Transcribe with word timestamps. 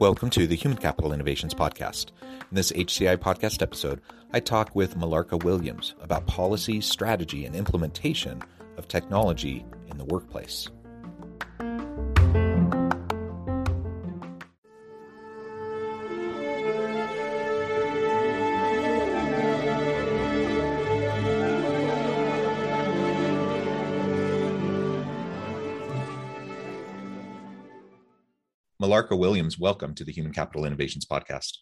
Welcome 0.00 0.30
to 0.30 0.46
the 0.46 0.56
Human 0.56 0.78
Capital 0.78 1.12
Innovations 1.12 1.52
Podcast. 1.52 2.06
In 2.22 2.54
this 2.54 2.72
HCI 2.72 3.18
podcast 3.18 3.60
episode, 3.60 4.00
I 4.32 4.40
talk 4.40 4.74
with 4.74 4.96
Melarka 4.96 5.44
Williams 5.44 5.94
about 6.00 6.26
policy, 6.26 6.80
strategy, 6.80 7.44
and 7.44 7.54
implementation 7.54 8.40
of 8.78 8.88
technology 8.88 9.62
in 9.90 9.98
the 9.98 10.06
workplace. 10.06 10.70
Melarka 28.80 29.16
Williams, 29.16 29.58
welcome 29.58 29.94
to 29.94 30.04
the 30.04 30.12
Human 30.12 30.32
Capital 30.32 30.64
Innovations 30.64 31.04
Podcast. 31.04 31.58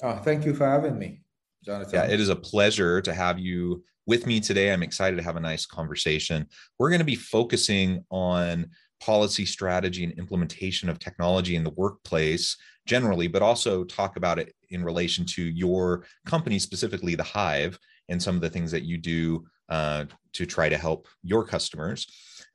Oh, 0.00 0.14
thank 0.18 0.46
you 0.46 0.54
for 0.54 0.64
having 0.64 0.96
me, 0.96 1.22
Jonathan. 1.64 1.92
Yeah, 1.92 2.04
it 2.04 2.20
is 2.20 2.28
a 2.28 2.36
pleasure 2.36 3.00
to 3.00 3.12
have 3.12 3.40
you 3.40 3.82
with 4.06 4.28
me 4.28 4.38
today. 4.38 4.72
I'm 4.72 4.84
excited 4.84 5.16
to 5.16 5.24
have 5.24 5.34
a 5.34 5.40
nice 5.40 5.66
conversation. 5.66 6.46
We're 6.78 6.90
going 6.90 7.00
to 7.00 7.04
be 7.04 7.16
focusing 7.16 8.04
on 8.10 8.70
policy 9.00 9.44
strategy 9.44 10.04
and 10.04 10.16
implementation 10.20 10.88
of 10.88 11.00
technology 11.00 11.56
in 11.56 11.64
the 11.64 11.70
workplace 11.70 12.56
generally, 12.86 13.26
but 13.26 13.42
also 13.42 13.82
talk 13.82 14.16
about 14.16 14.38
it 14.38 14.54
in 14.68 14.84
relation 14.84 15.24
to 15.24 15.42
your 15.42 16.06
company, 16.26 16.60
specifically 16.60 17.16
the 17.16 17.24
Hive, 17.24 17.76
and 18.08 18.22
some 18.22 18.36
of 18.36 18.40
the 18.40 18.50
things 18.50 18.70
that 18.70 18.84
you 18.84 18.98
do 18.98 19.44
uh, 19.68 20.04
to 20.34 20.46
try 20.46 20.68
to 20.68 20.78
help 20.78 21.08
your 21.24 21.44
customers. 21.44 22.06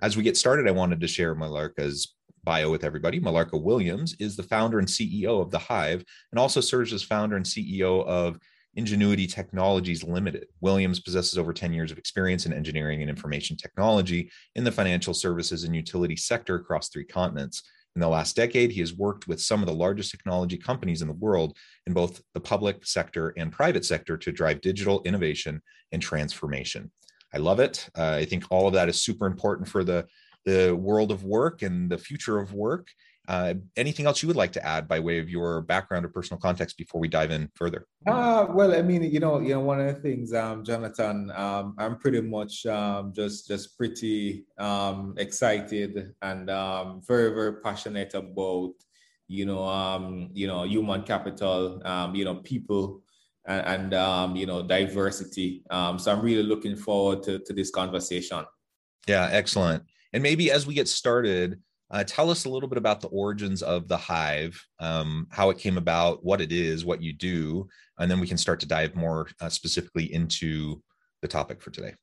As 0.01 0.15
we 0.15 0.23
get 0.23 0.37
started, 0.37 0.65
I 0.65 0.71
wanted 0.71 1.01
to 1.01 1.07
share 1.07 1.35
Melarka's 1.35 2.14
bio 2.45 2.71
with 2.71 2.83
everybody. 2.83 3.19
Melarka 3.19 3.61
Williams 3.61 4.15
is 4.19 4.37
the 4.37 4.43
founder 4.43 4.79
and 4.79 4.87
CEO 4.87 5.41
of 5.41 5.51
The 5.51 5.59
Hive 5.59 6.05
and 6.31 6.39
also 6.39 6.61
serves 6.61 6.93
as 6.93 7.03
founder 7.03 7.35
and 7.35 7.45
CEO 7.45 8.05
of 8.05 8.39
Ingenuity 8.75 9.25
Technologies 9.25 10.03
Limited. 10.03 10.47
Williams 10.61 10.99
possesses 10.99 11.37
over 11.37 11.53
10 11.53 11.73
years 11.73 11.91
of 11.91 11.97
experience 11.97 12.45
in 12.45 12.53
engineering 12.53 13.01
and 13.01 13.09
information 13.09 13.57
technology 13.57 14.29
in 14.55 14.63
the 14.63 14.71
financial 14.71 15.13
services 15.13 15.63
and 15.63 15.75
utility 15.75 16.15
sector 16.15 16.55
across 16.55 16.89
three 16.89 17.05
continents. 17.05 17.63
In 17.95 18.01
the 18.01 18.09
last 18.09 18.35
decade, 18.35 18.71
he 18.71 18.81
has 18.81 18.93
worked 18.93 19.27
with 19.27 19.41
some 19.41 19.61
of 19.61 19.67
the 19.67 19.73
largest 19.73 20.11
technology 20.11 20.57
companies 20.57 21.01
in 21.01 21.07
the 21.07 21.13
world 21.13 21.57
in 21.87 21.93
both 21.93 22.21
the 22.33 22.41
public 22.41 22.85
sector 22.85 23.33
and 23.37 23.51
private 23.51 23.85
sector 23.85 24.17
to 24.17 24.31
drive 24.33 24.59
digital 24.59 25.01
innovation 25.05 25.61
and 25.93 26.01
transformation. 26.01 26.91
I 27.33 27.37
love 27.37 27.61
it. 27.61 27.89
Uh, 27.97 28.11
I 28.11 28.25
think 28.25 28.43
all 28.49 28.67
of 28.67 28.73
that 28.73 28.89
is 28.89 29.01
super 29.01 29.25
important 29.25 29.67
for 29.69 29.85
the 29.85 30.05
the 30.45 30.75
world 30.75 31.11
of 31.11 31.23
work 31.23 31.61
and 31.61 31.89
the 31.89 31.97
future 31.97 32.39
of 32.39 32.53
work. 32.53 32.89
Uh, 33.27 33.55
anything 33.75 34.05
else 34.05 34.21
you 34.21 34.27
would 34.27 34.35
like 34.35 34.51
to 34.51 34.63
add 34.63 34.87
by 34.87 34.99
way 34.99 35.17
of 35.17 35.27
your 35.27 35.61
background 35.61 36.05
or 36.05 36.09
personal 36.09 36.39
context 36.39 36.77
before 36.77 37.01
we 37.01 37.07
dive 37.07 37.31
in 37.31 37.49
further? 37.55 37.87
Uh, 38.05 38.45
well, 38.51 38.75
I 38.75 38.83
mean, 38.83 39.01
you 39.01 39.19
know, 39.19 39.39
you 39.39 39.55
know, 39.55 39.61
one 39.61 39.81
of 39.81 39.87
the 39.87 39.99
things, 39.99 40.31
um, 40.31 40.63
Jonathan, 40.63 41.31
um, 41.35 41.73
I'm 41.79 41.97
pretty 41.97 42.21
much 42.21 42.67
um, 42.67 43.13
just 43.13 43.47
just 43.47 43.75
pretty 43.77 44.45
um, 44.59 45.15
excited 45.17 46.13
and 46.21 46.49
um, 46.51 47.01
very 47.07 47.33
very 47.33 47.61
passionate 47.61 48.13
about, 48.13 48.73
you 49.27 49.47
know, 49.47 49.63
um, 49.63 50.29
you 50.33 50.45
know, 50.45 50.63
human 50.63 51.01
capital, 51.01 51.81
um, 51.85 52.13
you 52.15 52.25
know, 52.25 52.35
people. 52.35 53.01
And, 53.47 53.67
and 53.67 53.93
um, 53.93 54.35
you 54.35 54.47
know 54.47 54.65
diversity. 54.65 55.61
Um, 55.69 55.99
so 55.99 56.11
I'm 56.11 56.21
really 56.21 56.41
looking 56.41 56.75
forward 56.75 57.21
to, 57.25 57.37
to 57.37 57.53
this 57.53 57.69
conversation. 57.69 58.43
Yeah, 59.07 59.29
excellent. 59.31 59.83
And 60.15 60.23
maybe 60.23 60.49
as 60.49 60.65
we 60.65 60.73
get 60.73 60.87
started, 60.87 61.59
uh, 61.91 62.05
tell 62.05 62.29
us 62.29 62.45
a 62.45 62.49
little 62.49 62.69
bit 62.69 62.77
about 62.77 63.01
the 63.01 63.09
origins 63.09 63.61
of 63.61 63.89
the 63.89 63.97
Hive, 63.97 64.65
um, 64.79 65.27
how 65.29 65.49
it 65.49 65.57
came 65.57 65.77
about, 65.77 66.23
what 66.23 66.39
it 66.39 66.53
is, 66.53 66.85
what 66.85 67.03
you 67.03 67.11
do, 67.11 67.67
and 67.99 68.09
then 68.09 68.21
we 68.21 68.27
can 68.27 68.37
start 68.37 68.61
to 68.61 68.65
dive 68.65 68.95
more 68.95 69.27
uh, 69.41 69.49
specifically 69.49 70.13
into 70.13 70.81
the 71.21 71.27
topic 71.27 71.61
for 71.61 71.69
today. 71.69 71.95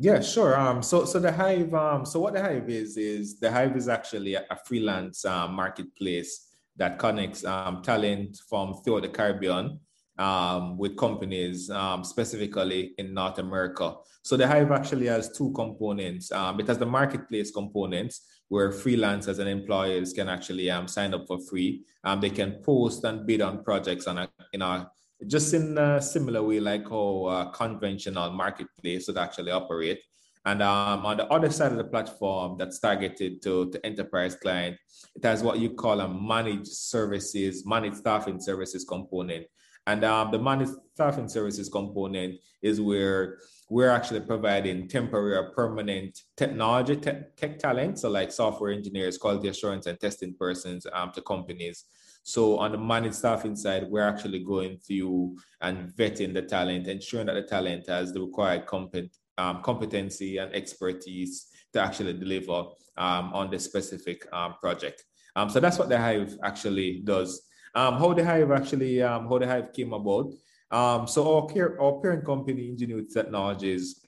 Yeah, 0.00 0.20
sure. 0.20 0.58
Um, 0.58 0.82
so, 0.82 1.04
so 1.04 1.20
the 1.20 1.30
Hive, 1.30 1.72
um, 1.72 2.04
so 2.04 2.18
what 2.18 2.32
the 2.32 2.42
Hive 2.42 2.68
is 2.68 2.96
is 2.96 3.38
the 3.38 3.52
Hive 3.52 3.76
is 3.76 3.88
actually 3.88 4.34
a, 4.34 4.44
a 4.50 4.56
freelance 4.66 5.24
uh, 5.24 5.46
marketplace 5.46 6.48
that 6.74 6.98
connects 6.98 7.44
um, 7.44 7.82
talent 7.82 8.36
from 8.48 8.82
throughout 8.82 9.02
the 9.02 9.08
Caribbean 9.10 9.78
um, 10.20 10.76
with 10.76 10.96
companies 10.96 11.70
um, 11.70 12.04
specifically 12.04 12.94
in 12.98 13.14
North 13.14 13.38
America. 13.38 13.94
So 14.22 14.36
the 14.36 14.46
Hive 14.46 14.70
actually 14.70 15.06
has 15.06 15.32
two 15.36 15.50
components. 15.52 16.30
Um, 16.30 16.60
it 16.60 16.68
has 16.68 16.78
the 16.78 16.86
marketplace 16.86 17.50
components 17.50 18.20
where 18.48 18.70
freelancers 18.70 19.38
and 19.38 19.48
employers 19.48 20.12
can 20.12 20.28
actually 20.28 20.70
um, 20.70 20.86
sign 20.86 21.14
up 21.14 21.24
for 21.26 21.38
free. 21.40 21.84
Um, 22.04 22.20
they 22.20 22.30
can 22.30 22.60
post 22.62 23.04
and 23.04 23.26
bid 23.26 23.40
on 23.40 23.64
projects 23.64 24.06
on 24.06 24.18
a, 24.18 24.28
in 24.52 24.60
a 24.60 24.90
just 25.26 25.52
in 25.52 25.76
a 25.76 26.00
similar 26.00 26.42
way 26.42 26.60
like 26.60 26.88
how 26.88 27.50
conventional 27.54 28.30
marketplace 28.30 29.06
would 29.06 29.18
actually 29.18 29.52
operate. 29.52 30.00
And 30.46 30.62
um, 30.62 31.04
on 31.04 31.18
the 31.18 31.26
other 31.26 31.50
side 31.50 31.72
of 31.72 31.78
the 31.78 31.84
platform 31.84 32.56
that's 32.58 32.78
targeted 32.78 33.42
to, 33.42 33.70
to 33.70 33.86
enterprise 33.86 34.34
client, 34.34 34.78
it 35.14 35.24
has 35.24 35.42
what 35.42 35.58
you 35.58 35.70
call 35.70 36.00
a 36.00 36.08
managed 36.08 36.68
services, 36.68 37.66
managed 37.66 37.98
staffing 37.98 38.40
services 38.40 38.84
component. 38.84 39.46
And 39.90 40.04
um, 40.04 40.30
the 40.30 40.38
managed 40.38 40.74
staffing 40.94 41.28
services 41.28 41.68
component 41.68 42.38
is 42.62 42.80
where 42.80 43.38
we're 43.68 43.90
actually 43.90 44.20
providing 44.20 44.86
temporary 44.86 45.34
or 45.36 45.50
permanent 45.50 46.16
technology 46.36 46.94
te- 46.96 47.26
tech 47.36 47.58
talent, 47.58 47.98
so 47.98 48.08
like 48.08 48.30
software 48.30 48.70
engineers, 48.70 49.18
quality 49.18 49.48
assurance, 49.48 49.86
and 49.86 49.98
testing 49.98 50.34
persons 50.38 50.86
um, 50.92 51.10
to 51.12 51.22
companies. 51.22 51.86
So 52.22 52.58
on 52.58 52.70
the 52.70 52.78
managed 52.78 53.16
staffing 53.16 53.56
side, 53.56 53.84
we're 53.88 54.08
actually 54.12 54.44
going 54.44 54.78
through 54.78 55.36
and 55.60 55.88
vetting 55.98 56.34
the 56.34 56.42
talent, 56.42 56.86
ensuring 56.86 57.26
that 57.26 57.34
the 57.34 57.42
talent 57.42 57.88
has 57.88 58.12
the 58.12 58.20
required 58.20 58.66
compet- 58.66 59.18
um, 59.38 59.60
competency 59.62 60.38
and 60.38 60.54
expertise 60.54 61.48
to 61.72 61.80
actually 61.80 62.12
deliver 62.12 62.58
um, 62.96 63.32
on 63.32 63.50
the 63.50 63.58
specific 63.58 64.24
um, 64.32 64.54
project. 64.60 65.04
Um, 65.34 65.50
so 65.50 65.58
that's 65.58 65.78
what 65.78 65.88
the 65.88 65.98
Hive 65.98 66.36
actually 66.44 67.02
does. 67.04 67.49
Um, 67.74 67.94
how 67.94 68.12
the 68.14 68.24
Hive 68.24 68.50
actually, 68.50 69.02
um, 69.02 69.28
how 69.28 69.38
the 69.38 69.46
Hive 69.46 69.72
came 69.72 69.92
about. 69.92 70.32
Um, 70.70 71.06
so 71.06 71.36
our, 71.36 71.46
care, 71.46 71.80
our 71.80 72.00
parent 72.00 72.24
company, 72.24 72.68
Ingenuity 72.68 73.08
Technologies, 73.12 74.04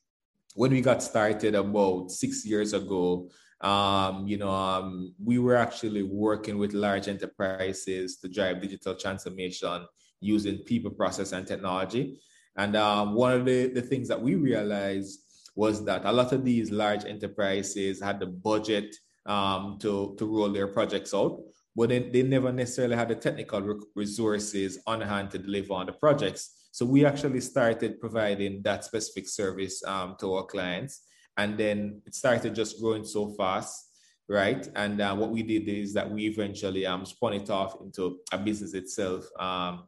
when 0.55 0.71
we 0.71 0.81
got 0.81 1.03
started 1.03 1.55
about 1.55 2.11
six 2.11 2.45
years 2.45 2.73
ago, 2.73 3.29
um, 3.61 4.27
you 4.27 4.37
know, 4.39 4.51
um, 4.51 5.15
we 5.23 5.39
were 5.39 5.57
actually 5.57 6.03
working 6.03 6.59
with 6.59 6.73
large 6.73 7.09
enterprises 7.09 8.17
to 8.19 8.29
drive 8.29 8.61
digital 8.61 8.95
transformation 8.95 9.87
using 10.21 10.59
people, 10.59 10.91
process, 10.91 11.33
and 11.33 11.47
technology. 11.47 12.21
And 12.57 12.77
um, 12.77 13.15
one 13.15 13.33
of 13.33 13.45
the, 13.45 13.69
the 13.69 13.83
things 13.83 14.09
that 14.09 14.21
we 14.21 14.35
realized 14.35 15.21
was 15.55 15.85
that 15.85 16.05
a 16.05 16.13
lot 16.13 16.33
of 16.33 16.45
these 16.45 16.71
large 16.71 17.05
enterprises 17.05 18.01
had 18.01 18.19
the 18.21 18.27
budget 18.27 18.95
um, 19.27 19.79
to, 19.81 20.15
to 20.19 20.27
roll 20.27 20.51
their 20.51 20.67
projects 20.67 21.15
out, 21.15 21.41
but 21.75 21.89
they, 21.89 22.01
they 22.01 22.23
never 22.23 22.53
necessarily 22.53 22.97
had 22.97 23.09
the 23.09 23.15
technical 23.15 23.81
resources 23.95 24.79
on 24.87 25.01
hand 25.01 25.31
to 25.31 25.39
deliver 25.39 25.75
on 25.75 25.87
the 25.87 25.93
projects. 25.93 26.69
So 26.71 26.87
we 26.87 27.05
actually 27.05 27.41
started 27.41 28.01
providing 28.01 28.63
that 28.63 28.85
specific 28.85 29.29
service 29.29 29.83
um, 29.85 30.17
to 30.21 30.35
our 30.35 30.45
clients. 30.45 31.03
And 31.37 31.57
then 31.57 32.03
it 32.07 32.15
started 32.15 32.55
just 32.55 32.81
growing 32.81 33.05
so 33.05 33.35
fast, 33.39 33.91
right? 34.29 34.67
And 34.77 35.01
uh, 35.01 35.15
what 35.15 35.31
we 35.31 35.43
did 35.43 35.69
is 35.69 35.95
that 35.95 36.11
we 36.11 36.27
eventually 36.27 36.85
um, 36.87 37.07
spun 37.07 37.35
it 37.35 37.49
off 37.51 37.81
into 37.83 38.19
a 38.33 38.39
business 38.39 38.75
itself 38.75 39.25
um, 39.39 39.85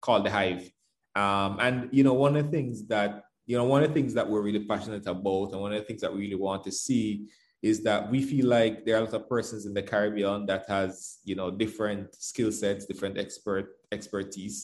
called 0.00 0.26
The 0.26 0.30
Hive. 0.30 0.70
Um, 1.14 1.58
and, 1.60 1.88
you 1.92 2.04
know, 2.04 2.14
one 2.14 2.36
of 2.36 2.46
the 2.46 2.50
things 2.50 2.86
that, 2.88 3.24
you 3.46 3.56
know, 3.56 3.64
one 3.64 3.82
of 3.82 3.88
the 3.88 3.94
things 3.94 4.14
that 4.14 4.28
we're 4.28 4.42
really 4.42 4.64
passionate 4.64 5.06
about 5.06 5.52
and 5.52 5.60
one 5.60 5.72
of 5.72 5.78
the 5.78 5.84
things 5.84 6.00
that 6.00 6.12
we 6.12 6.20
really 6.20 6.34
want 6.34 6.64
to 6.64 6.72
see 6.72 7.28
is 7.64 7.82
that 7.82 8.10
we 8.10 8.20
feel 8.20 8.46
like 8.46 8.84
there 8.84 8.96
are 8.96 8.98
a 8.98 9.04
lot 9.04 9.14
of 9.14 9.26
persons 9.26 9.64
in 9.64 9.72
the 9.72 9.82
Caribbean 9.82 10.44
that 10.44 10.64
has 10.68 11.20
you 11.24 11.34
know 11.34 11.50
different 11.50 12.14
skill 12.14 12.52
sets, 12.52 12.84
different 12.84 13.16
expert 13.18 13.66
expertise 13.90 14.56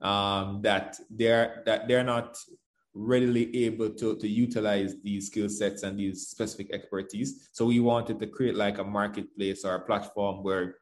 um, 0.00 0.62
that 0.62 0.96
they're 1.10 1.62
that 1.66 1.86
they're 1.86 2.10
not 2.14 2.38
readily 2.94 3.44
able 3.66 3.90
to, 3.90 4.16
to 4.16 4.26
utilize 4.26 4.94
these 5.02 5.26
skill 5.26 5.50
sets 5.50 5.82
and 5.82 5.98
these 5.98 6.28
specific 6.28 6.72
expertise. 6.72 7.50
So 7.52 7.66
we 7.66 7.80
wanted 7.80 8.18
to 8.18 8.26
create 8.26 8.56
like 8.56 8.78
a 8.78 8.84
marketplace 8.84 9.62
or 9.62 9.74
a 9.74 9.86
platform 9.86 10.42
where 10.42 10.76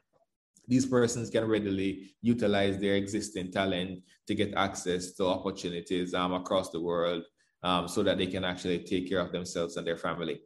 these 0.69 0.87
persons 0.87 1.31
can 1.31 1.47
readily 1.47 2.15
utilize 2.23 2.79
their 2.79 2.95
existing 2.95 3.51
talent 3.51 4.03
to 4.29 4.35
get 4.37 4.55
access 4.55 5.13
to 5.15 5.27
opportunities 5.27 6.15
um, 6.15 6.33
across 6.33 6.71
the 6.71 6.81
world 6.81 7.25
um, 7.65 7.89
so 7.89 8.05
that 8.05 8.19
they 8.19 8.29
can 8.29 8.45
actually 8.45 8.79
take 8.79 9.09
care 9.09 9.21
of 9.21 9.33
themselves 9.33 9.77
and 9.77 9.87
their 9.87 9.99
family. 9.99 10.41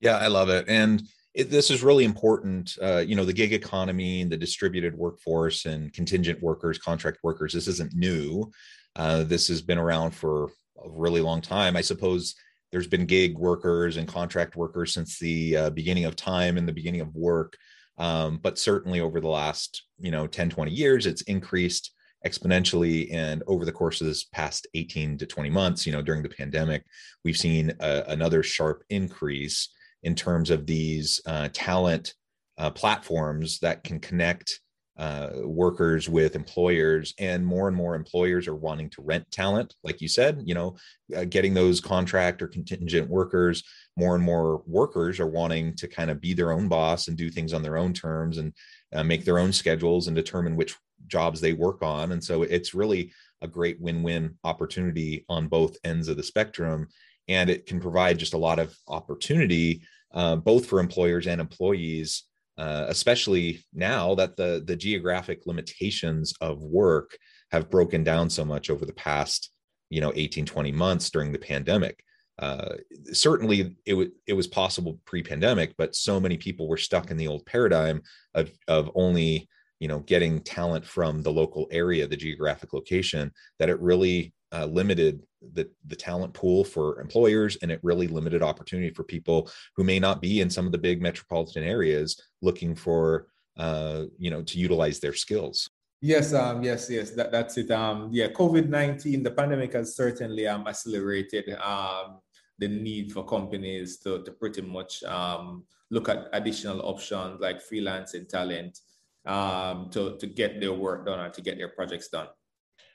Yeah, 0.00 0.16
I 0.18 0.26
love 0.28 0.48
it. 0.48 0.66
And 0.68 1.02
it, 1.34 1.50
this 1.50 1.70
is 1.70 1.82
really 1.82 2.04
important. 2.04 2.76
Uh, 2.80 2.98
you 2.98 3.14
know, 3.14 3.24
the 3.24 3.32
gig 3.32 3.52
economy 3.52 4.22
and 4.22 4.32
the 4.32 4.36
distributed 4.36 4.96
workforce 4.96 5.66
and 5.66 5.92
contingent 5.92 6.42
workers, 6.42 6.78
contract 6.78 7.18
workers, 7.22 7.52
this 7.52 7.68
isn't 7.68 7.94
new. 7.94 8.50
Uh, 8.96 9.24
this 9.24 9.48
has 9.48 9.60
been 9.60 9.78
around 9.78 10.12
for 10.12 10.50
a 10.82 10.88
really 10.88 11.20
long 11.20 11.40
time. 11.40 11.76
I 11.76 11.82
suppose 11.82 12.34
there's 12.72 12.86
been 12.86 13.06
gig 13.06 13.38
workers 13.38 13.96
and 13.96 14.08
contract 14.08 14.56
workers 14.56 14.92
since 14.92 15.18
the 15.18 15.56
uh, 15.56 15.70
beginning 15.70 16.06
of 16.06 16.16
time 16.16 16.56
and 16.56 16.66
the 16.66 16.72
beginning 16.72 17.02
of 17.02 17.14
work. 17.14 17.56
Um, 17.98 18.38
but 18.42 18.58
certainly 18.58 19.00
over 19.00 19.20
the 19.20 19.28
last, 19.28 19.82
you 19.98 20.10
know, 20.10 20.26
10, 20.26 20.50
20 20.50 20.70
years, 20.70 21.06
it's 21.06 21.22
increased 21.22 21.92
exponentially. 22.26 23.12
And 23.12 23.42
over 23.46 23.64
the 23.64 23.72
course 23.72 24.00
of 24.00 24.06
this 24.06 24.24
past 24.24 24.66
18 24.74 25.18
to 25.18 25.26
20 25.26 25.50
months, 25.50 25.86
you 25.86 25.92
know, 25.92 26.02
during 26.02 26.22
the 26.22 26.28
pandemic, 26.28 26.84
we've 27.24 27.36
seen 27.36 27.72
a, 27.80 28.04
another 28.08 28.42
sharp 28.42 28.82
increase 28.90 29.68
in 30.02 30.14
terms 30.14 30.50
of 30.50 30.66
these 30.66 31.20
uh, 31.26 31.48
talent 31.52 32.14
uh, 32.58 32.70
platforms 32.70 33.58
that 33.60 33.84
can 33.84 34.00
connect 34.00 34.60
uh, 34.98 35.28
workers 35.44 36.08
with 36.08 36.34
employers 36.34 37.12
and 37.18 37.44
more 37.44 37.68
and 37.68 37.76
more 37.76 37.94
employers 37.94 38.48
are 38.48 38.54
wanting 38.54 38.88
to 38.88 39.02
rent 39.02 39.30
talent 39.30 39.74
like 39.84 40.00
you 40.00 40.08
said 40.08 40.40
you 40.46 40.54
know 40.54 40.74
uh, 41.14 41.24
getting 41.24 41.52
those 41.52 41.82
contract 41.82 42.40
or 42.40 42.46
contingent 42.46 43.06
workers 43.06 43.62
more 43.98 44.14
and 44.14 44.24
more 44.24 44.62
workers 44.66 45.20
are 45.20 45.26
wanting 45.26 45.74
to 45.74 45.86
kind 45.86 46.10
of 46.10 46.18
be 46.18 46.32
their 46.32 46.50
own 46.50 46.66
boss 46.66 47.08
and 47.08 47.16
do 47.18 47.28
things 47.28 47.52
on 47.52 47.62
their 47.62 47.76
own 47.76 47.92
terms 47.92 48.38
and 48.38 48.54
uh, 48.94 49.04
make 49.04 49.24
their 49.24 49.38
own 49.38 49.52
schedules 49.52 50.06
and 50.06 50.16
determine 50.16 50.56
which 50.56 50.74
jobs 51.06 51.40
they 51.40 51.52
work 51.52 51.82
on. 51.82 52.12
And 52.12 52.22
so 52.22 52.42
it's 52.42 52.74
really 52.74 53.12
a 53.42 53.48
great 53.48 53.80
win-win 53.80 54.36
opportunity 54.44 55.24
on 55.28 55.48
both 55.48 55.76
ends 55.84 56.08
of 56.08 56.16
the 56.16 56.22
spectrum 56.22 56.88
and 57.28 57.50
it 57.50 57.66
can 57.66 57.80
provide 57.80 58.18
just 58.18 58.34
a 58.34 58.38
lot 58.38 58.58
of 58.58 58.76
opportunity 58.88 59.82
uh, 60.14 60.36
both 60.36 60.66
for 60.66 60.80
employers 60.80 61.26
and 61.26 61.40
employees 61.40 62.24
uh, 62.58 62.86
especially 62.88 63.64
now 63.74 64.14
that 64.14 64.36
the 64.36 64.62
the 64.66 64.76
geographic 64.76 65.46
limitations 65.46 66.32
of 66.40 66.62
work 66.62 67.16
have 67.50 67.70
broken 67.70 68.02
down 68.02 68.30
so 68.30 68.44
much 68.44 68.70
over 68.70 68.86
the 68.86 68.94
past 68.94 69.50
you 69.90 70.00
know 70.00 70.12
18 70.14 70.46
20 70.46 70.72
months 70.72 71.10
during 71.10 71.32
the 71.32 71.38
pandemic. 71.38 72.02
Uh, 72.38 72.74
certainly 73.12 73.74
it, 73.86 73.92
w- 73.92 74.10
it 74.26 74.34
was 74.34 74.46
possible 74.46 75.00
pre-pandemic 75.06 75.74
but 75.78 75.96
so 75.96 76.20
many 76.20 76.36
people 76.36 76.68
were 76.68 76.76
stuck 76.76 77.10
in 77.10 77.16
the 77.16 77.26
old 77.26 77.46
paradigm 77.46 78.02
of 78.34 78.50
of 78.68 78.90
only 78.94 79.48
you 79.80 79.88
know 79.88 80.00
getting 80.00 80.40
talent 80.40 80.84
from 80.84 81.22
the 81.22 81.32
local 81.32 81.66
area 81.70 82.06
the 82.06 82.14
geographic 82.14 82.74
location 82.74 83.32
that 83.58 83.70
it 83.70 83.80
really 83.80 84.34
uh, 84.52 84.66
limited 84.66 85.22
the 85.52 85.68
the 85.86 85.96
talent 85.96 86.32
pool 86.32 86.64
for 86.64 87.00
employers 87.00 87.56
and 87.62 87.70
it 87.70 87.80
really 87.82 88.08
limited 88.08 88.42
opportunity 88.42 88.90
for 88.90 89.04
people 89.04 89.50
who 89.76 89.84
may 89.84 89.98
not 89.98 90.20
be 90.20 90.40
in 90.40 90.50
some 90.50 90.66
of 90.66 90.72
the 90.72 90.78
big 90.78 91.00
metropolitan 91.00 91.62
areas 91.62 92.20
looking 92.42 92.74
for 92.74 93.26
uh, 93.58 94.04
you 94.18 94.30
know 94.30 94.42
to 94.42 94.58
utilize 94.58 94.98
their 95.00 95.14
skills 95.14 95.70
yes 96.00 96.34
um 96.34 96.62
yes 96.62 96.90
yes 96.90 97.10
that, 97.10 97.32
that's 97.32 97.56
it 97.56 97.70
um 97.70 98.08
yeah 98.12 98.28
covid-19 98.28 99.24
the 99.24 99.30
pandemic 99.30 99.72
has 99.72 99.96
certainly 99.96 100.46
um 100.46 100.66
accelerated 100.66 101.54
um 101.60 102.18
the 102.58 102.68
need 102.68 103.12
for 103.12 103.24
companies 103.24 103.98
to, 103.98 104.22
to 104.24 104.32
pretty 104.32 104.62
much 104.62 105.02
um, 105.04 105.64
look 105.90 106.08
at 106.08 106.28
additional 106.32 106.80
options 106.82 107.40
like 107.40 107.62
freelancing 107.62 108.28
talent 108.28 108.78
um, 109.26 109.90
to, 109.90 110.16
to 110.18 110.26
get 110.26 110.60
their 110.60 110.72
work 110.72 111.06
done 111.06 111.20
and 111.20 111.34
to 111.34 111.42
get 111.42 111.58
their 111.58 111.68
projects 111.68 112.08
done. 112.08 112.28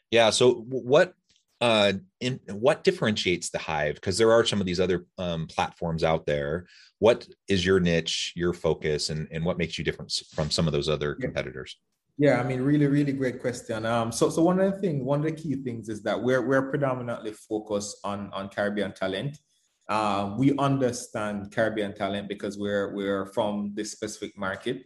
Yeah. 0.09 0.29
So, 0.29 0.65
what 0.69 1.13
uh, 1.61 1.93
in, 2.19 2.39
what 2.49 2.83
differentiates 2.83 3.51
the 3.51 3.59
hive? 3.59 3.95
Because 3.95 4.17
there 4.17 4.31
are 4.31 4.43
some 4.43 4.59
of 4.59 4.65
these 4.65 4.79
other 4.79 5.05
um, 5.19 5.45
platforms 5.47 6.03
out 6.03 6.25
there. 6.25 6.65
What 6.97 7.27
is 7.47 7.65
your 7.65 7.79
niche 7.79 8.33
your 8.35 8.53
focus 8.53 9.09
and, 9.09 9.27
and 9.31 9.45
what 9.45 9.57
makes 9.57 9.77
you 9.77 9.83
different 9.83 10.11
from 10.33 10.49
some 10.49 10.67
of 10.67 10.73
those 10.73 10.89
other 10.89 11.15
competitors? 11.15 11.77
Yeah 12.17 12.39
i 12.39 12.43
mean 12.43 12.61
really 12.61 12.87
really 12.87 13.13
great 13.13 13.39
question. 13.39 13.85
Um, 13.85 14.11
so 14.11 14.29
so 14.29 14.41
one 14.41 14.59
of 14.59 14.73
the 14.73 14.79
things 14.79 15.03
one 15.03 15.19
of 15.19 15.25
the 15.25 15.31
key 15.31 15.55
things 15.55 15.87
is 15.87 16.03
that 16.03 16.21
we're 16.21 16.45
we're 16.45 16.69
predominantly 16.69 17.31
focused 17.31 17.97
on 18.03 18.29
on 18.33 18.49
caribbean 18.49 18.93
talent. 18.93 19.37
Uh, 19.87 20.35
we 20.37 20.55
understand 20.57 21.51
caribbean 21.51 21.93
talent 21.93 22.27
because 22.27 22.57
we're 22.57 22.93
we're 22.93 23.25
from 23.27 23.71
this 23.73 23.91
specific 23.91 24.37
market 24.37 24.85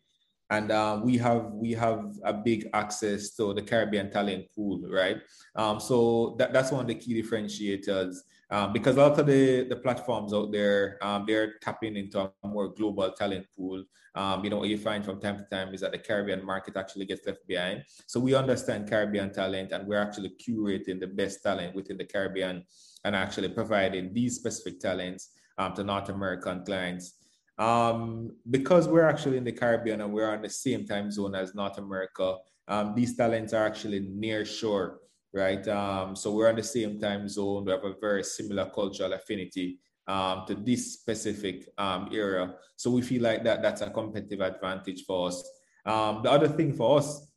and 0.49 0.71
uh, 0.71 0.99
we 1.03 1.17
have 1.17 1.51
we 1.53 1.71
have 1.71 2.15
a 2.23 2.33
big 2.33 2.69
access 2.73 3.31
to 3.31 3.53
the 3.53 3.61
Caribbean 3.61 4.11
talent 4.11 4.45
pool, 4.55 4.81
right? 4.89 5.17
Um, 5.55 5.79
so 5.79 6.35
that, 6.37 6.53
that's 6.53 6.71
one 6.71 6.81
of 6.81 6.87
the 6.87 6.95
key 6.95 7.21
differentiators 7.21 8.17
um, 8.51 8.71
because 8.71 8.95
a 8.95 8.99
lot 8.99 9.19
of 9.19 9.25
the, 9.25 9.65
the 9.67 9.75
platforms 9.75 10.33
out 10.33 10.51
there 10.51 10.99
um, 11.01 11.25
they're 11.27 11.55
tapping 11.61 11.95
into 11.97 12.19
a 12.19 12.31
more 12.47 12.67
global 12.67 13.11
talent 13.11 13.47
pool. 13.55 13.83
Um, 14.13 14.43
you 14.43 14.49
know 14.49 14.57
what 14.57 14.69
you 14.69 14.77
find 14.77 15.03
from 15.03 15.19
time 15.19 15.37
to 15.37 15.45
time 15.45 15.73
is 15.73 15.81
that 15.81 15.91
the 15.91 15.97
Caribbean 15.97 16.45
market 16.45 16.77
actually 16.77 17.05
gets 17.05 17.25
left 17.25 17.45
behind. 17.47 17.83
So 18.05 18.19
we 18.19 18.35
understand 18.35 18.87
Caribbean 18.87 19.33
talent, 19.33 19.71
and 19.71 19.87
we're 19.87 20.01
actually 20.01 20.33
curating 20.47 20.99
the 20.99 21.07
best 21.07 21.43
talent 21.43 21.75
within 21.75 21.97
the 21.97 22.05
Caribbean 22.05 22.63
and 23.03 23.15
actually 23.15 23.49
providing 23.49 24.13
these 24.13 24.35
specific 24.35 24.79
talents 24.79 25.31
um, 25.57 25.73
to 25.73 25.83
North 25.83 26.09
American 26.09 26.63
clients. 26.63 27.15
Um, 27.57 28.35
because 28.49 28.87
we're 28.87 29.07
actually 29.07 29.37
in 29.37 29.43
the 29.43 29.51
Caribbean 29.51 30.01
and 30.01 30.13
we're 30.13 30.29
on 30.29 30.41
the 30.41 30.49
same 30.49 30.85
time 30.85 31.09
zone 31.09 31.35
as 31.35 31.55
North 31.55 31.77
America, 31.77 32.37
um, 32.67 32.93
these 32.95 33.15
talents 33.15 33.53
are 33.53 33.65
actually 33.65 33.99
near 33.99 34.43
shore, 34.43 34.99
right? 35.33 35.65
Um, 35.67 36.15
so 36.15 36.33
we're 36.33 36.49
on 36.49 36.55
the 36.55 36.63
same 36.63 36.99
time 36.99 37.29
zone. 37.29 37.65
We 37.65 37.71
have 37.71 37.85
a 37.85 37.93
very 38.01 38.23
similar 38.23 38.69
cultural 38.69 39.13
affinity 39.13 39.79
um, 40.07 40.43
to 40.47 40.55
this 40.55 40.93
specific 40.93 41.69
um, 41.77 42.09
area. 42.11 42.55
So 42.75 42.91
we 42.91 43.01
feel 43.01 43.23
like 43.23 43.43
that 43.43 43.61
that's 43.61 43.81
a 43.81 43.89
competitive 43.89 44.41
advantage 44.41 45.05
for 45.05 45.29
us. 45.29 45.43
Um, 45.85 46.23
the 46.23 46.31
other 46.31 46.47
thing 46.47 46.73
for 46.73 46.97
us 46.99 47.31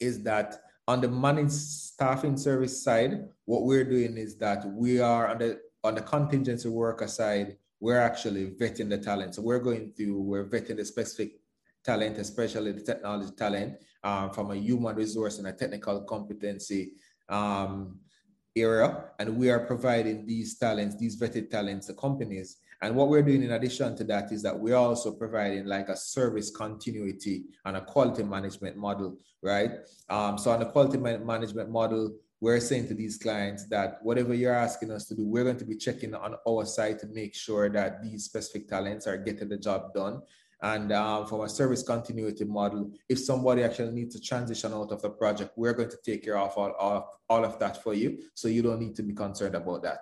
is 0.00 0.22
that 0.22 0.60
on 0.88 1.00
the 1.00 1.08
managed 1.08 1.52
staffing 1.52 2.36
service 2.36 2.82
side, 2.82 3.24
what 3.44 3.64
we're 3.64 3.84
doing 3.84 4.16
is 4.16 4.36
that 4.38 4.66
we 4.66 5.00
are 5.00 5.28
on 5.28 5.38
the 5.38 5.60
on 5.84 5.96
the 5.96 6.00
contingency 6.00 6.68
worker 6.68 7.08
side, 7.08 7.56
we're 7.82 7.98
actually 7.98 8.46
vetting 8.52 8.88
the 8.88 8.96
talent. 8.96 9.34
So 9.34 9.42
we're 9.42 9.58
going 9.58 9.92
through, 9.96 10.20
we're 10.20 10.48
vetting 10.48 10.76
the 10.76 10.84
specific 10.84 11.40
talent, 11.84 12.16
especially 12.16 12.70
the 12.70 12.80
technology 12.80 13.32
talent, 13.36 13.74
um, 14.04 14.30
from 14.30 14.52
a 14.52 14.54
human 14.54 14.94
resource 14.94 15.38
and 15.38 15.48
a 15.48 15.52
technical 15.52 16.02
competency 16.02 16.92
um, 17.28 17.98
area. 18.54 19.06
And 19.18 19.36
we 19.36 19.50
are 19.50 19.66
providing 19.66 20.24
these 20.24 20.56
talents, 20.58 20.96
these 20.96 21.20
vetted 21.20 21.50
talents 21.50 21.88
to 21.88 21.94
companies. 21.94 22.58
And 22.82 22.94
what 22.94 23.08
we're 23.08 23.22
doing 23.22 23.42
in 23.42 23.50
addition 23.50 23.96
to 23.96 24.04
that 24.04 24.30
is 24.30 24.42
that 24.42 24.56
we're 24.56 24.76
also 24.76 25.10
providing 25.10 25.66
like 25.66 25.88
a 25.88 25.96
service 25.96 26.54
continuity 26.54 27.46
and 27.64 27.76
a 27.76 27.80
quality 27.80 28.22
management 28.22 28.76
model, 28.76 29.18
right? 29.42 29.72
Um, 30.08 30.38
so 30.38 30.52
on 30.52 30.60
the 30.60 30.66
quality 30.66 30.98
management 30.98 31.68
model, 31.68 32.14
we're 32.42 32.58
saying 32.58 32.88
to 32.88 32.94
these 32.94 33.18
clients 33.18 33.66
that 33.66 34.00
whatever 34.02 34.34
you're 34.34 34.52
asking 34.52 34.90
us 34.90 35.06
to 35.06 35.14
do, 35.14 35.24
we're 35.24 35.44
going 35.44 35.56
to 35.56 35.64
be 35.64 35.76
checking 35.76 36.12
on 36.12 36.34
our 36.46 36.66
side 36.66 36.98
to 36.98 37.06
make 37.06 37.36
sure 37.36 37.68
that 37.68 38.02
these 38.02 38.24
specific 38.24 38.68
talents 38.68 39.06
are 39.06 39.16
getting 39.16 39.48
the 39.48 39.56
job 39.56 39.94
done. 39.94 40.20
And 40.60 40.90
um, 40.90 41.24
from 41.28 41.42
a 41.42 41.48
service 41.48 41.84
continuity 41.84 42.44
model, 42.44 42.90
if 43.08 43.20
somebody 43.20 43.62
actually 43.62 43.92
needs 43.92 44.16
to 44.16 44.20
transition 44.20 44.72
out 44.72 44.90
of 44.90 45.00
the 45.00 45.10
project, 45.10 45.52
we're 45.54 45.72
going 45.72 45.90
to 45.90 45.98
take 46.04 46.24
care 46.24 46.36
of 46.36 46.52
all, 46.58 46.72
all, 46.72 47.20
all 47.28 47.44
of 47.44 47.60
that 47.60 47.80
for 47.80 47.94
you. 47.94 48.18
So 48.34 48.48
you 48.48 48.60
don't 48.60 48.80
need 48.80 48.96
to 48.96 49.04
be 49.04 49.14
concerned 49.14 49.54
about 49.54 49.84
that. 49.84 50.00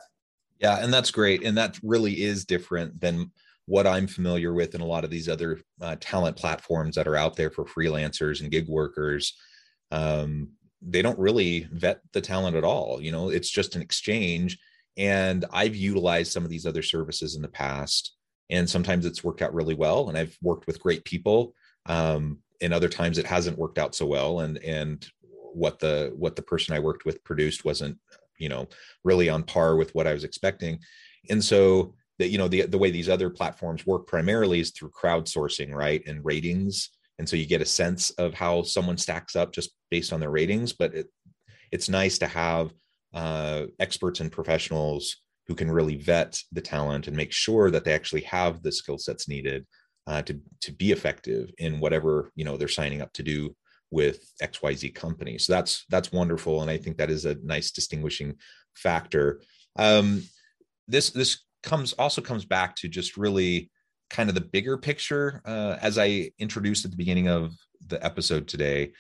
Yeah, 0.59 0.83
and 0.83 0.91
that's 0.91 1.11
great. 1.11 1.45
And 1.45 1.59
that 1.59 1.79
really 1.83 2.23
is 2.23 2.47
different 2.47 3.03
than 3.03 3.33
what 3.67 3.87
I'm 3.87 4.07
familiar 4.07 4.55
with 4.55 4.75
in 4.75 4.81
a 4.81 4.87
lot 4.87 5.05
of 5.05 5.11
these 5.11 5.29
other 5.29 5.61
uh, 5.83 5.97
talent 6.01 6.39
platforms 6.39 6.95
that 6.95 7.07
are 7.07 7.17
out 7.17 7.37
there 7.37 7.51
for 7.51 7.67
freelancers 7.67 8.41
and 8.41 8.51
gig 8.51 8.67
workers. 8.67 9.35
Um, 9.91 10.53
they 10.83 11.03
don't 11.03 11.19
really 11.19 11.69
vet 11.73 12.01
the 12.13 12.21
talent 12.21 12.57
at 12.57 12.65
all 12.65 13.01
you 13.01 13.13
know 13.13 13.29
it's 13.29 13.51
just 13.51 13.77
an 13.77 13.83
exchange. 13.83 14.59
And 14.97 15.45
i've 15.53 15.77
utilized 15.77 16.33
some 16.33 16.45
of 16.45 16.51
these 16.51 16.67
other 16.67 16.83
services 16.83 17.37
in 17.37 17.43
the 17.43 17.49
past 17.49 18.15
and 18.51 18.69
sometimes 18.69 19.07
it's 19.07 19.23
worked 19.23 19.43
out 19.43 19.55
really 19.55 19.75
well 19.75 20.09
and 20.09 20.19
i've 20.19 20.37
worked 20.43 20.67
with 20.67 20.83
great 20.83 21.05
people 21.05 21.55
um, 21.87 22.39
and 22.61 22.75
other 22.75 22.89
times 22.89 23.17
it 23.17 23.27
hasn't 23.27 23.59
worked 23.59 23.79
out 23.79 23.95
so 23.95 24.07
well 24.07 24.41
and 24.41 24.59
and 24.59 25.09
what 25.53 25.79
the 25.79 26.13
what 26.17 26.37
the 26.37 26.43
person 26.43 26.75
i 26.75 26.79
worked 26.79 27.05
with 27.05 27.23
produced 27.25 27.65
wasn't 27.65 27.97
you 28.41 28.49
know 28.49 28.67
really 29.05 29.29
on 29.29 29.45
par 29.45 29.77
with 29.77 29.95
what 29.95 30.07
i 30.09 30.13
was 30.13 30.25
expecting. 30.25 30.81
And 31.29 31.45
so 31.45 31.95
that 32.19 32.29
you 32.29 32.39
know 32.39 32.49
the 32.49 32.63
the 32.63 32.79
way 32.79 32.91
these 32.91 33.09
other 33.09 33.31
platforms 33.31 33.87
work 33.87 34.07
primarily 34.07 34.61
is 34.61 34.71
through 34.71 34.91
crowdsourcing 34.91 35.73
right 35.73 36.03
and 36.07 36.25
ratings 36.25 36.91
and 37.21 37.29
so 37.29 37.37
you 37.37 37.47
get 37.47 37.61
a 37.61 37.67
sense 37.67 38.11
of 38.13 38.33
how 38.33 38.63
someone 38.63 38.97
stacks 38.97 39.37
up 39.37 39.53
just 39.53 39.71
based 39.91 40.13
on 40.13 40.21
their 40.21 40.31
ratings 40.31 40.73
but 40.73 40.95
it, 40.95 41.07
it's 41.71 41.89
nice 41.89 42.19
to 42.19 42.27
have 42.27 42.73
uh, 43.15 43.67
experts 43.79 44.21
and 44.21 44.33
professionals 44.33 45.17
who 45.47 45.55
can 45.55 45.71
really 45.71 45.97
vet 45.97 46.41
the 46.53 46.61
talent 46.61 47.09
and 47.09 47.17
make 47.17 47.33
sure 47.33 47.71
that 47.71 47.85
they 47.85 47.93
actually 47.93 48.23
have 48.23 48.63
the 48.63 48.73
skill 48.73 48.99
sets 48.99 49.29
needed 49.29 49.67
uh, 50.07 50.23
to 50.23 50.41
to 50.61 50.73
be 50.73 50.93
effective 50.93 51.51
in 51.59 51.79
whatever 51.79 52.33
you 52.37 52.45
know 52.45 52.57
they're 52.57 52.69
signing 52.69 53.03
up 53.03 53.13
to 53.13 53.23
do 53.23 53.55
with 53.91 54.33
xyz 54.43 54.95
company. 54.95 55.39
So 55.39 55.53
that's 55.53 55.85
that's 55.91 56.13
wonderful 56.13 56.63
and 56.63 56.71
i 56.71 56.77
think 56.79 56.97
that 56.97 57.11
is 57.11 57.25
a 57.25 57.37
nice 57.43 57.71
distinguishing 57.71 58.37
factor. 58.77 59.43
Um, 59.77 60.23
this 60.89 61.11
this 61.11 61.45
comes 61.63 61.93
also 61.95 62.23
comes 62.23 62.45
back 62.45 62.77
to 62.77 62.89
just 62.89 63.17
really 63.17 63.71
kind 64.11 64.29
of 64.29 64.35
the 64.35 64.41
bigger 64.41 64.77
picture 64.77 65.41
uh, 65.47 65.77
as 65.81 65.99
i 65.99 66.31
introduced 66.39 66.85
at 66.85 66.91
the 66.91 66.97
beginning 66.97 67.29
of 67.29 67.53
the 67.87 68.05
episode 68.05 68.47
today 68.47 68.93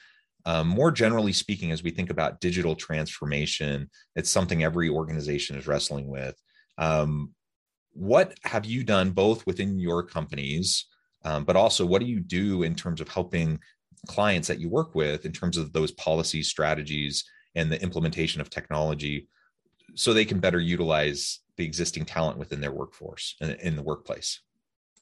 um, 0.46 0.68
more 0.68 0.90
generally 0.90 1.32
speaking 1.32 1.70
as 1.70 1.82
we 1.82 1.90
think 1.90 2.10
about 2.10 2.40
digital 2.40 2.74
transformation 2.74 3.90
it's 4.16 4.30
something 4.30 4.64
every 4.64 4.88
organization 4.88 5.56
is 5.56 5.66
wrestling 5.66 6.06
with. 6.08 6.36
Um, 6.78 7.34
what 7.92 8.38
have 8.44 8.64
you 8.64 8.84
done 8.84 9.10
both 9.10 9.44
within 9.46 9.78
your 9.78 10.02
companies 10.02 10.86
um, 11.24 11.44
but 11.44 11.56
also 11.56 11.84
what 11.84 12.00
do 12.00 12.06
you 12.06 12.20
do 12.20 12.62
in 12.62 12.74
terms 12.74 13.00
of 13.00 13.08
helping 13.08 13.58
clients 14.06 14.48
that 14.48 14.60
you 14.60 14.70
work 14.70 14.94
with 14.94 15.26
in 15.26 15.32
terms 15.32 15.56
of 15.56 15.72
those 15.72 15.90
policy 15.92 16.42
strategies 16.42 17.24
and 17.54 17.70
the 17.70 17.82
implementation 17.82 18.40
of 18.40 18.48
technology 18.48 19.28
so 19.94 20.14
they 20.14 20.24
can 20.24 20.38
better 20.38 20.60
utilize 20.60 21.40
the 21.56 21.64
existing 21.64 22.04
talent 22.04 22.38
within 22.38 22.60
their 22.60 22.72
workforce 22.72 23.36
and 23.40 23.52
in 23.60 23.76
the 23.76 23.82
workplace 23.82 24.40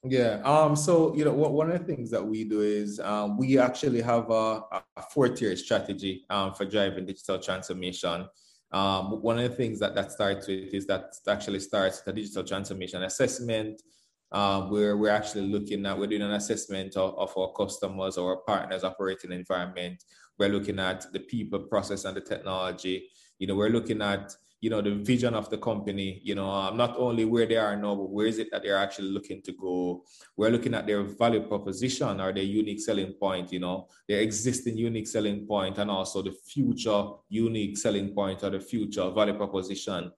yeah. 0.05 0.41
Um. 0.45 0.77
So 0.77 1.15
you 1.15 1.25
know, 1.25 1.33
one 1.33 1.71
of 1.71 1.79
the 1.79 1.85
things 1.85 2.11
that 2.11 2.25
we 2.25 2.45
do 2.45 2.61
is 2.61 3.01
um, 3.01 3.37
we 3.37 3.59
actually 3.59 4.01
have 4.03 4.31
a, 4.31 4.63
a 4.97 5.03
four-tier 5.13 5.57
strategy 5.57 6.25
um, 6.31 6.55
for 6.55 6.65
driving 6.65 7.07
digital 7.07 7.39
transformation. 7.39 8.27
Um, 8.71 9.23
one 9.23 9.39
of 9.39 9.51
the 9.51 9.57
things 9.57 9.81
that 9.81 9.95
that 9.95 10.13
starts 10.13 10.47
with 10.47 10.75
is 10.75 10.87
that 10.87 11.15
actually 11.27 11.61
starts 11.61 12.03
the 12.03 12.13
digital 12.13 12.45
transformation 12.45 13.03
assessment, 13.03 13.83
um, 14.31 14.71
where 14.71 14.97
we're 14.97 15.11
actually 15.11 15.49
looking 15.49 15.85
at 15.87 15.99
we're 15.99 16.07
doing 16.07 16.23
an 16.23 16.33
assessment 16.33 16.97
of, 16.97 17.19
of 17.19 17.37
our 17.37 17.53
customers 17.53 18.19
or 18.19 18.31
our 18.33 18.43
partners 18.47 18.85
operating 18.85 19.33
environment. 19.33 20.05
We're 20.39 20.51
looking 20.51 20.79
at 20.79 21.13
the 21.13 21.21
people, 21.21 21.61
process, 21.61 22.05
and 22.05 22.17
the 22.17 22.21
technology. 22.21 23.09
You 23.39 23.49
know, 23.49 23.57
we're 23.57 23.71
looking 23.71 24.03
at 24.03 24.33
you 24.61 24.71
know 24.71 24.81
the 24.81 24.91
vision 24.91 25.35
of 25.35 25.49
the 25.51 25.59
company 25.59 26.21
you 26.25 26.35
know 26.35 26.51
um, 26.51 26.77
not 26.77 26.97
only 26.99 27.25
where 27.25 27.47
they 27.47 27.57
are 27.57 27.77
now 27.77 27.95
but 27.95 28.11
where 28.11 28.27
is 28.27 28.39
it 28.39 28.51
that 28.51 28.63
they're 28.63 28.77
actually 28.77 29.09
looking 29.09 29.41
to 29.43 29.53
go? 29.53 30.05
We're 30.37 30.51
looking 30.51 30.75
at 30.75 30.87
their 30.87 31.03
value 31.03 31.47
proposition 31.47 32.21
or 32.21 32.33
their 32.33 32.43
unique 32.43 32.81
selling 32.81 33.13
point 33.13 33.53
you 33.53 33.61
know 33.61 33.89
their 34.09 34.21
existing 34.21 34.77
unique 34.77 35.09
selling 35.09 35.47
point 35.47 35.79
and 35.79 35.91
also 35.91 36.23
the 36.23 36.33
future 36.33 37.05
unique 37.29 37.79
selling 37.79 38.15
point 38.15 38.43
or 38.43 38.51
the 38.51 38.61
future 38.61 39.11
value 39.11 39.35
proposition. 39.35 40.13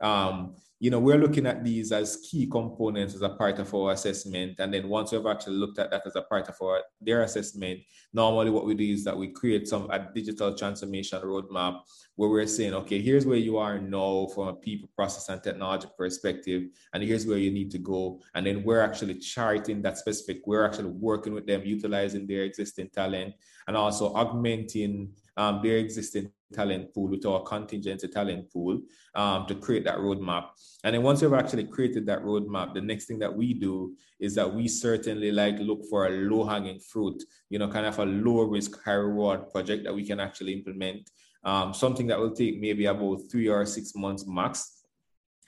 Um, 0.00 0.56
you 0.78 0.90
know, 0.90 0.98
we're 0.98 1.16
looking 1.16 1.46
at 1.46 1.64
these 1.64 1.90
as 1.90 2.18
key 2.18 2.46
components 2.46 3.14
as 3.14 3.22
a 3.22 3.30
part 3.30 3.58
of 3.58 3.74
our 3.74 3.92
assessment. 3.92 4.56
And 4.58 4.72
then 4.72 4.88
once 4.88 5.10
we've 5.10 5.24
actually 5.24 5.56
looked 5.56 5.78
at 5.78 5.90
that 5.90 6.02
as 6.06 6.16
a 6.16 6.22
part 6.22 6.48
of 6.48 6.56
our 6.62 6.82
their 7.00 7.22
assessment, 7.22 7.80
normally 8.12 8.50
what 8.50 8.66
we 8.66 8.74
do 8.74 8.84
is 8.92 9.02
that 9.04 9.16
we 9.16 9.28
create 9.28 9.66
some 9.66 9.90
a 9.90 10.06
digital 10.14 10.54
transformation 10.54 11.20
roadmap 11.22 11.80
where 12.16 12.28
we're 12.28 12.46
saying, 12.46 12.74
okay, 12.74 13.00
here's 13.00 13.24
where 13.24 13.38
you 13.38 13.56
are 13.56 13.78
now 13.78 14.26
from 14.34 14.48
a 14.48 14.54
people, 14.54 14.88
process, 14.94 15.30
and 15.30 15.42
technology 15.42 15.88
perspective, 15.96 16.64
and 16.92 17.02
here's 17.02 17.26
where 17.26 17.38
you 17.38 17.50
need 17.50 17.70
to 17.70 17.78
go. 17.78 18.20
And 18.34 18.46
then 18.46 18.62
we're 18.62 18.80
actually 18.80 19.14
charting 19.14 19.80
that 19.82 19.96
specific, 19.96 20.42
we're 20.46 20.66
actually 20.66 20.90
working 20.90 21.32
with 21.32 21.46
them, 21.46 21.62
utilizing 21.64 22.26
their 22.26 22.42
existing 22.42 22.90
talent, 22.90 23.34
and 23.66 23.76
also 23.76 24.12
augmenting 24.14 25.12
um, 25.36 25.60
their 25.62 25.78
existing 25.78 26.30
talent 26.52 26.94
pool 26.94 27.08
with 27.08 27.26
our 27.26 27.42
contingency 27.42 28.08
talent 28.08 28.50
pool 28.52 28.80
um, 29.14 29.46
to 29.46 29.54
create 29.54 29.84
that 29.84 29.98
roadmap. 29.98 30.48
And 30.84 30.94
then 30.94 31.02
once 31.02 31.20
we've 31.22 31.32
actually 31.32 31.64
created 31.64 32.06
that 32.06 32.22
roadmap, 32.22 32.74
the 32.74 32.80
next 32.80 33.06
thing 33.06 33.18
that 33.18 33.34
we 33.34 33.54
do 33.54 33.94
is 34.20 34.34
that 34.36 34.52
we 34.52 34.68
certainly 34.68 35.32
like 35.32 35.58
look 35.58 35.82
for 35.90 36.06
a 36.06 36.10
low 36.10 36.44
hanging 36.44 36.80
fruit, 36.80 37.22
you 37.50 37.58
know, 37.58 37.68
kind 37.68 37.86
of 37.86 37.98
a 37.98 38.06
low 38.06 38.42
risk, 38.42 38.82
high 38.84 38.92
reward 38.92 39.50
project 39.50 39.84
that 39.84 39.94
we 39.94 40.06
can 40.06 40.20
actually 40.20 40.52
implement. 40.52 41.10
Um, 41.44 41.74
something 41.74 42.06
that 42.08 42.18
will 42.18 42.34
take 42.34 42.60
maybe 42.60 42.86
about 42.86 43.22
three 43.30 43.48
or 43.48 43.64
six 43.66 43.94
months 43.94 44.24
max 44.26 44.76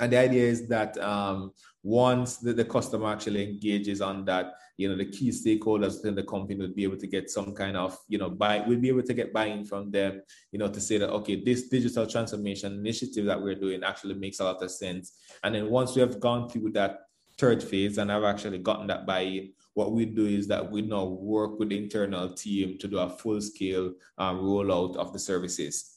and 0.01 0.13
the 0.13 0.19
idea 0.19 0.45
is 0.45 0.69
that 0.69 0.97
um, 0.99 1.53
once 1.89 2.37
the, 2.37 2.53
the 2.53 2.65
customer 2.67 3.11
actually 3.11 3.43
engages 3.43 4.03
on 4.03 4.23
that, 4.23 4.53
you 4.77 4.91
know, 4.91 4.95
the 4.95 5.07
key 5.07 5.31
stakeholders 5.31 5.97
within 5.97 6.15
the 6.15 6.23
company 6.23 6.55
would 6.61 6.77
be 6.77 6.85
able 6.85 6.99
to 6.99 7.07
get 7.07 7.31
some 7.31 7.55
kind 7.55 7.79
of, 7.79 7.97
you 8.09 8.19
know, 8.19 8.29
buy, 8.29 8.63
we'll 8.67 8.79
be 8.79 8.91
able 8.91 9.03
to 9.03 9.15
get 9.15 9.33
buy-in 9.33 9.65
from 9.65 9.91
them, 9.91 10.21
you 10.53 10.59
know, 10.59 10.69
to 10.69 10.83
say 10.83 10.99
that, 10.99 11.09
okay, 11.09 11.43
this 11.43 11.69
digital 11.69 12.07
transformation 12.07 12.75
initiative 12.75 13.25
that 13.25 13.41
we're 13.41 13.55
doing 13.55 13.83
actually 13.83 14.13
makes 14.17 14.39
a 14.41 14.45
lot 14.45 14.63
of 14.63 14.71
sense. 14.71 15.15
And 15.43 15.55
then 15.55 15.71
once 15.71 15.97
we 15.97 16.03
have 16.03 16.21
gone 16.21 16.51
through 16.51 16.73
that 16.73 16.99
third 17.39 17.63
phase 17.63 17.97
and 17.97 18.13
I've 18.13 18.25
actually 18.25 18.59
gotten 18.59 18.87
that 18.89 19.07
buy-in, 19.07 19.55
what 19.73 19.93
we 19.93 20.05
do 20.05 20.27
is 20.27 20.47
that 20.49 20.71
we 20.71 20.83
now 20.83 21.05
work 21.07 21.59
with 21.59 21.71
the 21.71 21.79
internal 21.79 22.29
team 22.29 22.77
to 22.81 22.87
do 22.87 22.99
a 22.99 23.09
full-scale 23.09 23.95
um, 24.19 24.41
rollout 24.41 24.97
of 24.97 25.15
the 25.15 25.19
services. 25.19 25.97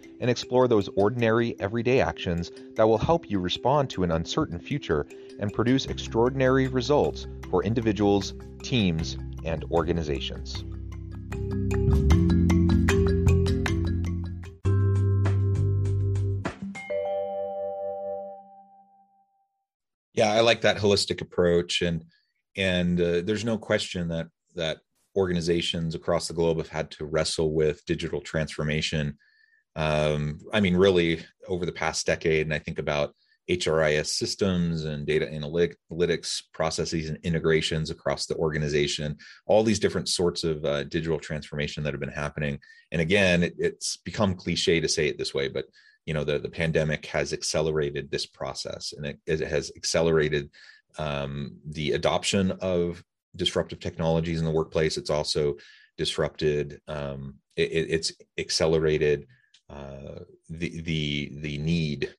and 0.21 0.29
explore 0.29 0.67
those 0.67 0.87
ordinary, 0.95 1.59
everyday 1.59 1.99
actions 1.99 2.51
that 2.75 2.87
will 2.87 2.99
help 2.99 3.29
you 3.29 3.39
respond 3.39 3.89
to 3.89 4.03
an 4.03 4.11
uncertain 4.11 4.59
future 4.59 5.05
and 5.39 5.51
produce 5.51 5.87
extraordinary 5.87 6.67
results 6.67 7.27
for 7.49 7.63
individuals, 7.63 8.33
teams, 8.63 9.17
and 9.43 9.65
organizations. 9.71 10.63
Yeah, 20.13 20.33
I 20.33 20.41
like 20.41 20.61
that 20.61 20.77
holistic 20.77 21.21
approach, 21.21 21.81
and 21.81 22.05
and 22.55 23.01
uh, 23.01 23.21
there's 23.21 23.43
no 23.43 23.57
question 23.57 24.09
that 24.09 24.27
that 24.55 24.79
organizations 25.15 25.95
across 25.95 26.27
the 26.27 26.33
globe 26.33 26.57
have 26.57 26.67
had 26.67 26.91
to 26.91 27.05
wrestle 27.05 27.53
with 27.53 27.83
digital 27.85 28.21
transformation 28.21 29.17
um, 29.75 30.39
I 30.53 30.59
mean, 30.59 30.75
really 30.75 31.23
over 31.47 31.65
the 31.65 31.71
past 31.71 32.05
decade, 32.05 32.45
and 32.45 32.53
I 32.53 32.59
think 32.59 32.79
about 32.79 33.15
HRIS 33.49 34.07
systems 34.07 34.85
and 34.85 35.05
data 35.05 35.25
analytics 35.25 36.43
processes 36.53 37.09
and 37.09 37.17
integrations 37.23 37.89
across 37.89 38.25
the 38.25 38.35
organization, 38.35 39.17
all 39.45 39.63
these 39.63 39.79
different 39.79 40.07
sorts 40.07 40.43
of 40.43 40.63
uh, 40.63 40.83
digital 40.85 41.19
transformation 41.19 41.83
that 41.83 41.93
have 41.93 41.99
been 41.99 42.09
happening. 42.09 42.59
And 42.91 43.01
again, 43.01 43.43
it, 43.43 43.55
it's 43.57 43.97
become 43.97 44.35
cliche 44.35 44.79
to 44.79 44.87
say 44.87 45.07
it 45.07 45.17
this 45.17 45.33
way, 45.33 45.47
but 45.47 45.65
you 46.05 46.13
know, 46.13 46.23
the, 46.23 46.39
the 46.39 46.49
pandemic 46.49 47.05
has 47.07 47.33
accelerated 47.33 48.09
this 48.09 48.25
process 48.25 48.93
and 48.95 49.05
it, 49.05 49.19
it 49.25 49.39
has 49.41 49.71
accelerated 49.75 50.49
um, 50.97 51.57
the 51.65 51.91
adoption 51.91 52.51
of 52.61 53.03
disruptive 53.35 53.79
technologies 53.79 54.39
in 54.39 54.45
the 54.45 54.51
workplace. 54.51 54.97
It's 54.97 55.09
also 55.09 55.55
disrupted, 55.97 56.81
um, 56.87 57.35
it, 57.55 57.71
it's 57.89 58.13
accelerated 58.37 59.27
uh, 59.71 60.19
the 60.49 60.81
the 60.81 61.31
the 61.37 61.57
need 61.57 62.13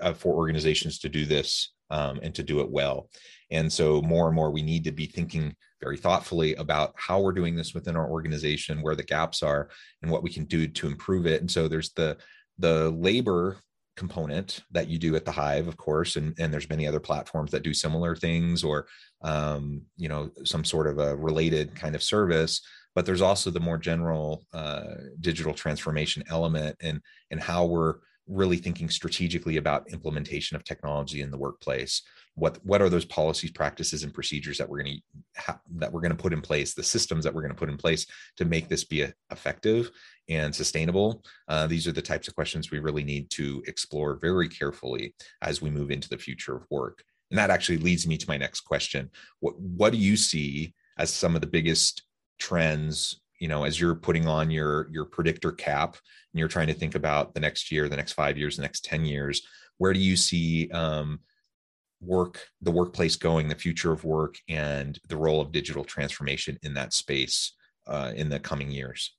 uh, 0.00 0.12
for 0.12 0.34
organizations 0.34 0.98
to 0.98 1.08
do 1.08 1.24
this 1.24 1.72
um, 1.90 2.20
and 2.22 2.34
to 2.34 2.42
do 2.42 2.60
it 2.60 2.70
well. 2.70 3.08
And 3.50 3.72
so 3.72 4.02
more 4.02 4.26
and 4.26 4.36
more 4.36 4.50
we 4.50 4.62
need 4.62 4.84
to 4.84 4.92
be 4.92 5.06
thinking 5.06 5.54
very 5.80 5.96
thoughtfully 5.96 6.54
about 6.56 6.92
how 6.96 7.20
we're 7.20 7.32
doing 7.32 7.56
this 7.56 7.72
within 7.72 7.96
our 7.96 8.08
organization, 8.10 8.82
where 8.82 8.94
the 8.94 9.02
gaps 9.02 9.42
are, 9.42 9.70
and 10.02 10.10
what 10.10 10.22
we 10.22 10.30
can 10.30 10.44
do 10.44 10.66
to 10.66 10.86
improve 10.86 11.26
it. 11.26 11.40
And 11.40 11.50
so 11.50 11.68
there's 11.68 11.92
the 11.92 12.18
the 12.58 12.90
labor 12.90 13.56
component 13.96 14.60
that 14.70 14.88
you 14.88 14.98
do 14.98 15.14
at 15.14 15.26
the 15.26 15.32
hive 15.32 15.68
of 15.68 15.76
course 15.76 16.16
and, 16.16 16.34
and 16.38 16.50
there's 16.50 16.70
many 16.70 16.86
other 16.86 17.00
platforms 17.00 17.50
that 17.50 17.62
do 17.62 17.74
similar 17.74 18.16
things 18.16 18.64
or 18.64 18.86
um, 19.20 19.82
you 19.98 20.08
know 20.08 20.30
some 20.44 20.64
sort 20.64 20.86
of 20.86 20.98
a 20.98 21.14
related 21.16 21.74
kind 21.74 21.94
of 21.94 22.02
service 22.02 22.62
but 22.94 23.06
there's 23.06 23.22
also 23.22 23.50
the 23.50 23.60
more 23.60 23.78
general 23.78 24.44
uh, 24.52 24.94
digital 25.20 25.54
transformation 25.54 26.22
element 26.28 26.76
and 26.80 27.00
and 27.30 27.40
how 27.40 27.64
we're 27.64 27.96
really 28.30 28.56
thinking 28.56 28.88
strategically 28.88 29.56
about 29.56 29.90
implementation 29.90 30.56
of 30.56 30.64
technology 30.64 31.20
in 31.20 31.30
the 31.30 31.38
workplace. 31.38 32.02
What 32.34 32.64
what 32.64 32.80
are 32.80 32.88
those 32.88 33.04
policies 33.04 33.50
practices 33.50 34.04
and 34.04 34.14
procedures 34.14 34.56
that 34.58 34.68
we're 34.68 34.82
going 34.82 34.96
to 34.96 35.42
ha- 35.42 35.60
that 35.76 35.92
we're 35.92 36.00
going 36.00 36.16
to 36.16 36.22
put 36.22 36.32
in 36.32 36.40
place 36.40 36.72
the 36.72 36.82
systems 36.82 37.24
that 37.24 37.34
we're 37.34 37.42
going 37.42 37.54
to 37.54 37.58
put 37.58 37.68
in 37.68 37.76
place 37.76 38.06
to 38.36 38.44
make 38.44 38.68
this 38.68 38.84
be 38.84 39.02
a, 39.02 39.12
effective 39.32 39.90
and 40.28 40.54
sustainable? 40.54 41.24
Uh, 41.48 41.66
these 41.66 41.88
are 41.88 41.92
the 41.92 42.00
types 42.00 42.28
of 42.28 42.34
questions 42.34 42.70
we 42.70 42.78
really 42.78 43.04
need 43.04 43.28
to 43.30 43.62
explore 43.66 44.14
very 44.14 44.48
carefully 44.48 45.14
as 45.42 45.60
we 45.60 45.70
move 45.70 45.90
into 45.90 46.08
the 46.08 46.18
future 46.18 46.54
of 46.54 46.66
work. 46.70 47.02
And 47.30 47.38
that 47.38 47.50
actually 47.50 47.78
leads 47.78 48.06
me 48.06 48.16
to 48.16 48.28
my 48.28 48.36
next 48.36 48.60
question. 48.60 49.10
What 49.40 49.58
what 49.58 49.92
do 49.92 49.98
you 49.98 50.16
see 50.16 50.74
as 50.98 51.12
some 51.12 51.34
of 51.34 51.40
the 51.40 51.46
biggest 51.46 52.02
trends 52.40 53.20
you 53.38 53.46
know 53.46 53.64
as 53.64 53.80
you're 53.80 53.94
putting 53.94 54.26
on 54.26 54.50
your 54.50 54.88
your 54.90 55.04
predictor 55.04 55.52
cap 55.52 55.96
and 56.32 56.38
you're 56.38 56.48
trying 56.48 56.66
to 56.66 56.74
think 56.74 56.94
about 56.94 57.34
the 57.34 57.40
next 57.40 57.70
year 57.70 57.88
the 57.88 57.96
next 57.96 58.12
five 58.12 58.36
years 58.36 58.56
the 58.56 58.62
next 58.62 58.84
10 58.84 59.04
years 59.04 59.42
where 59.78 59.92
do 59.92 60.00
you 60.00 60.16
see 60.16 60.68
um, 60.72 61.20
work 62.00 62.46
the 62.60 62.70
workplace 62.70 63.16
going 63.16 63.48
the 63.48 63.54
future 63.54 63.92
of 63.92 64.04
work 64.04 64.36
and 64.48 64.98
the 65.08 65.16
role 65.16 65.40
of 65.40 65.52
digital 65.52 65.84
transformation 65.84 66.58
in 66.62 66.74
that 66.74 66.92
space 66.92 67.54
uh, 67.86 68.12
in 68.14 68.28
the 68.28 68.40
coming 68.40 68.70
years? 68.70 69.16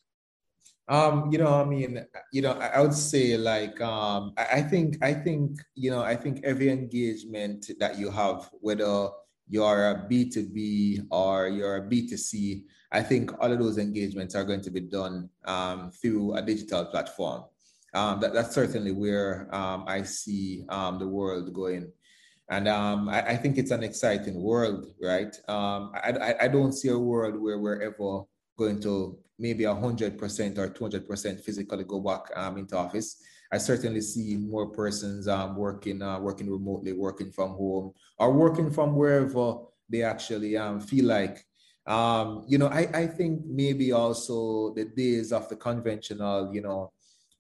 Um, 0.88 1.32
you 1.32 1.38
know, 1.38 1.62
I 1.62 1.66
mean, 1.66 2.06
you 2.34 2.42
know, 2.42 2.52
I 2.52 2.82
would 2.82 2.94
say 2.94 3.38
like 3.38 3.80
um, 3.82 4.34
I 4.38 4.62
think 4.62 4.98
I 5.02 5.14
think 5.14 5.62
you 5.76 5.90
know 5.90 6.02
I 6.02 6.16
think 6.16 6.44
every 6.44 6.70
engagement 6.70 7.72
that 7.80 7.98
you 7.98 8.12
have, 8.12 8.50
whether 8.60 9.10
you're 9.52 9.92
a 9.92 10.08
B2B 10.10 11.08
or 11.12 11.50
you're 11.50 11.76
a 11.76 11.82
B2C, 11.82 12.64
I 12.94 13.04
think 13.04 13.32
all 13.40 13.52
of 13.52 13.60
those 13.60 13.78
engagements 13.78 14.34
are 14.34 14.46
going 14.46 14.62
to 14.62 14.72
be 14.72 14.80
done 14.80 15.30
um, 15.46 15.92
through 15.92 16.36
a 16.36 16.42
digital 16.42 16.86
platform. 16.86 17.44
Um, 17.94 18.22
that, 18.22 18.34
that's 18.34 18.56
certainly 18.56 18.94
where 18.94 19.54
um, 19.54 19.84
I 19.88 20.04
see 20.04 20.64
um, 20.70 21.00
the 21.00 21.08
world 21.08 21.54
going. 21.54 21.92
And 22.50 22.70
um, 22.70 23.10
I, 23.10 23.32
I, 23.32 23.38
think 23.38 23.58
it's 23.58 23.72
an 23.72 23.84
exciting 23.84 24.42
world, 24.42 24.94
right? 25.02 25.36
Um, 25.50 25.92
I, 25.96 26.36
I, 26.42 26.48
don't 26.48 26.74
see 26.74 26.88
a 26.88 26.98
world 26.98 27.40
where 27.40 27.60
we're 27.60 27.82
ever 27.82 28.24
going 28.58 28.82
to 28.82 29.18
maybe 29.38 29.66
100% 29.66 30.58
or 30.58 30.70
200% 30.70 31.40
physically 31.42 31.84
go 31.84 32.00
back 32.00 32.22
into 32.58 32.78
office. 32.78 33.22
I 33.52 33.58
certainly 33.58 34.02
see 34.02 34.38
more 34.38 34.70
persons 34.70 35.28
working 35.56 36.02
uh, 36.02 36.20
working 36.20 36.50
remotely, 36.50 36.94
working 36.94 37.32
from 37.32 37.52
home, 37.52 37.94
or 38.18 38.32
working 38.32 38.72
from 38.72 38.96
wherever 38.96 39.58
they 39.90 40.04
actually 40.04 40.56
feel 40.88 41.06
like 41.06 41.46
um, 41.88 42.46
you 42.48 42.58
know, 42.58 42.68
I, 42.68 42.88
I 42.94 43.08
think 43.08 43.42
maybe 43.46 43.92
also 43.92 44.74
the 44.74 44.86
days 44.86 45.32
of 45.32 45.50
the 45.50 45.56
conventional, 45.56 46.54
you 46.54 46.62
know, 46.62 46.92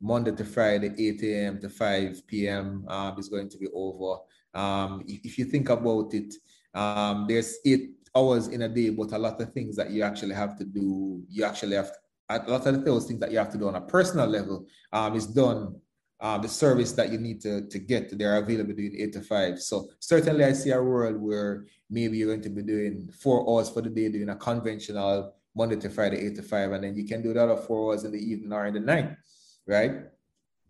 Monday 0.01 0.31
to 0.31 0.43
Friday, 0.43 0.91
8 0.97 1.23
a.m. 1.23 1.61
to 1.61 1.69
5 1.69 2.27
p.m. 2.27 2.85
Um, 2.87 3.19
is 3.19 3.29
going 3.29 3.49
to 3.49 3.57
be 3.57 3.67
over. 3.73 4.21
Um, 4.53 5.03
if, 5.07 5.21
if, 5.23 5.37
you 5.37 5.45
think 5.45 5.69
about 5.69 6.13
it, 6.13 6.33
um, 6.73 7.25
there's 7.29 7.57
eight 7.65 7.91
hours 8.15 8.47
in 8.47 8.63
a 8.63 8.69
day, 8.69 8.89
but 8.89 9.11
a 9.11 9.17
lot 9.17 9.39
of 9.39 9.53
things 9.53 9.75
that 9.75 9.91
you 9.91 10.01
actually 10.01 10.33
have 10.33 10.57
to 10.57 10.65
do, 10.65 11.21
you 11.29 11.45
actually 11.45 11.75
have 11.75 11.91
to, 11.91 11.97
a 12.29 12.49
lot 12.49 12.65
of 12.65 12.83
those 12.83 13.05
things 13.05 13.19
that 13.19 13.31
you 13.31 13.37
have 13.37 13.51
to 13.51 13.57
do 13.57 13.67
on 13.67 13.75
a 13.75 13.81
personal 13.81 14.25
level 14.25 14.65
um, 14.91 15.15
is 15.15 15.27
done 15.27 15.75
uh, 16.21 16.37
the 16.37 16.47
service 16.47 16.91
that 16.91 17.11
you 17.11 17.17
need 17.17 17.41
to, 17.41 17.67
to 17.67 17.79
get. 17.79 18.15
They're 18.15 18.37
available 18.37 18.73
doing 18.73 18.95
eight 18.97 19.13
to 19.13 19.21
five. 19.21 19.59
So 19.59 19.87
certainly 19.99 20.45
I 20.45 20.53
see 20.53 20.69
a 20.69 20.81
world 20.81 21.19
where 21.19 21.65
maybe 21.89 22.17
you're 22.17 22.27
going 22.27 22.43
to 22.43 22.49
be 22.49 22.61
doing 22.61 23.09
four 23.19 23.49
hours 23.49 23.69
for 23.69 23.81
the 23.81 23.89
day, 23.89 24.09
doing 24.09 24.29
a 24.29 24.35
conventional 24.35 25.33
Monday 25.55 25.77
to 25.77 25.89
Friday, 25.89 26.27
eight 26.27 26.35
to 26.35 26.43
five, 26.43 26.71
and 26.71 26.83
then 26.83 26.95
you 26.95 27.05
can 27.05 27.23
do 27.23 27.33
the 27.33 27.43
other 27.43 27.57
four 27.57 27.91
hours 27.91 28.03
in 28.03 28.11
the 28.11 28.19
evening 28.19 28.53
or 28.53 28.67
in 28.67 28.75
the 28.75 28.79
night, 28.79 29.17
right? 29.65 30.03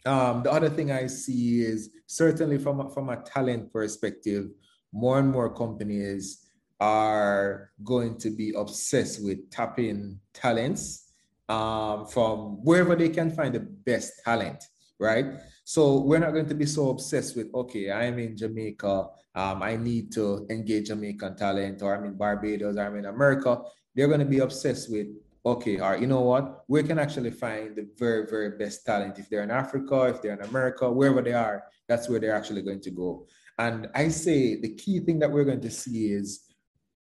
Um, 0.05 0.41
the 0.41 0.51
other 0.51 0.69
thing 0.69 0.91
I 0.91 1.05
see 1.07 1.61
is 1.61 1.89
certainly 2.07 2.57
from 2.57 2.79
a, 2.79 2.89
from 2.89 3.09
a 3.09 3.17
talent 3.17 3.71
perspective, 3.71 4.49
more 4.93 5.19
and 5.19 5.29
more 5.29 5.53
companies 5.53 6.47
are 6.79 7.71
going 7.83 8.17
to 8.17 8.31
be 8.31 8.53
obsessed 8.55 9.23
with 9.23 9.51
tapping 9.51 10.19
talents 10.33 11.11
um, 11.49 12.07
from 12.07 12.63
wherever 12.63 12.95
they 12.95 13.09
can 13.09 13.29
find 13.29 13.53
the 13.53 13.59
best 13.59 14.13
talent 14.23 14.63
right? 15.01 15.25
So 15.63 15.99
we're 16.01 16.19
not 16.19 16.31
going 16.31 16.47
to 16.47 16.55
be 16.55 16.67
so 16.67 16.91
obsessed 16.91 17.35
with, 17.35 17.47
okay, 17.53 17.91
I'm 17.91 18.19
in 18.19 18.37
Jamaica, 18.37 19.07
um, 19.33 19.63
I 19.63 19.75
need 19.75 20.11
to 20.13 20.45
engage 20.49 20.87
Jamaican 20.87 21.35
talent, 21.37 21.81
or 21.81 21.95
I'm 21.95 22.05
in 22.05 22.13
Barbados, 22.13 22.77
or 22.77 22.85
I'm 22.85 22.97
in 22.97 23.05
America. 23.05 23.61
They're 23.95 24.07
going 24.07 24.19
to 24.19 24.25
be 24.25 24.39
obsessed 24.39 24.91
with, 24.91 25.07
okay, 25.43 25.79
or 25.79 25.97
you 25.97 26.05
know 26.05 26.21
what? 26.21 26.65
We 26.67 26.83
can 26.83 26.99
actually 26.99 27.31
find 27.31 27.75
the 27.75 27.87
very, 27.97 28.27
very 28.29 28.51
best 28.57 28.85
talent. 28.85 29.17
If 29.17 29.27
they're 29.29 29.43
in 29.43 29.49
Africa, 29.49 30.03
if 30.03 30.21
they're 30.21 30.39
in 30.39 30.47
America, 30.47 30.91
wherever 30.91 31.21
they 31.21 31.33
are, 31.33 31.63
that's 31.87 32.07
where 32.07 32.19
they're 32.19 32.35
actually 32.35 32.61
going 32.61 32.81
to 32.81 32.91
go. 32.91 33.25
And 33.57 33.89
I 33.95 34.09
say 34.09 34.61
the 34.61 34.75
key 34.75 34.99
thing 34.99 35.17
that 35.19 35.31
we're 35.31 35.45
going 35.45 35.61
to 35.61 35.71
see 35.71 36.11
is, 36.11 36.43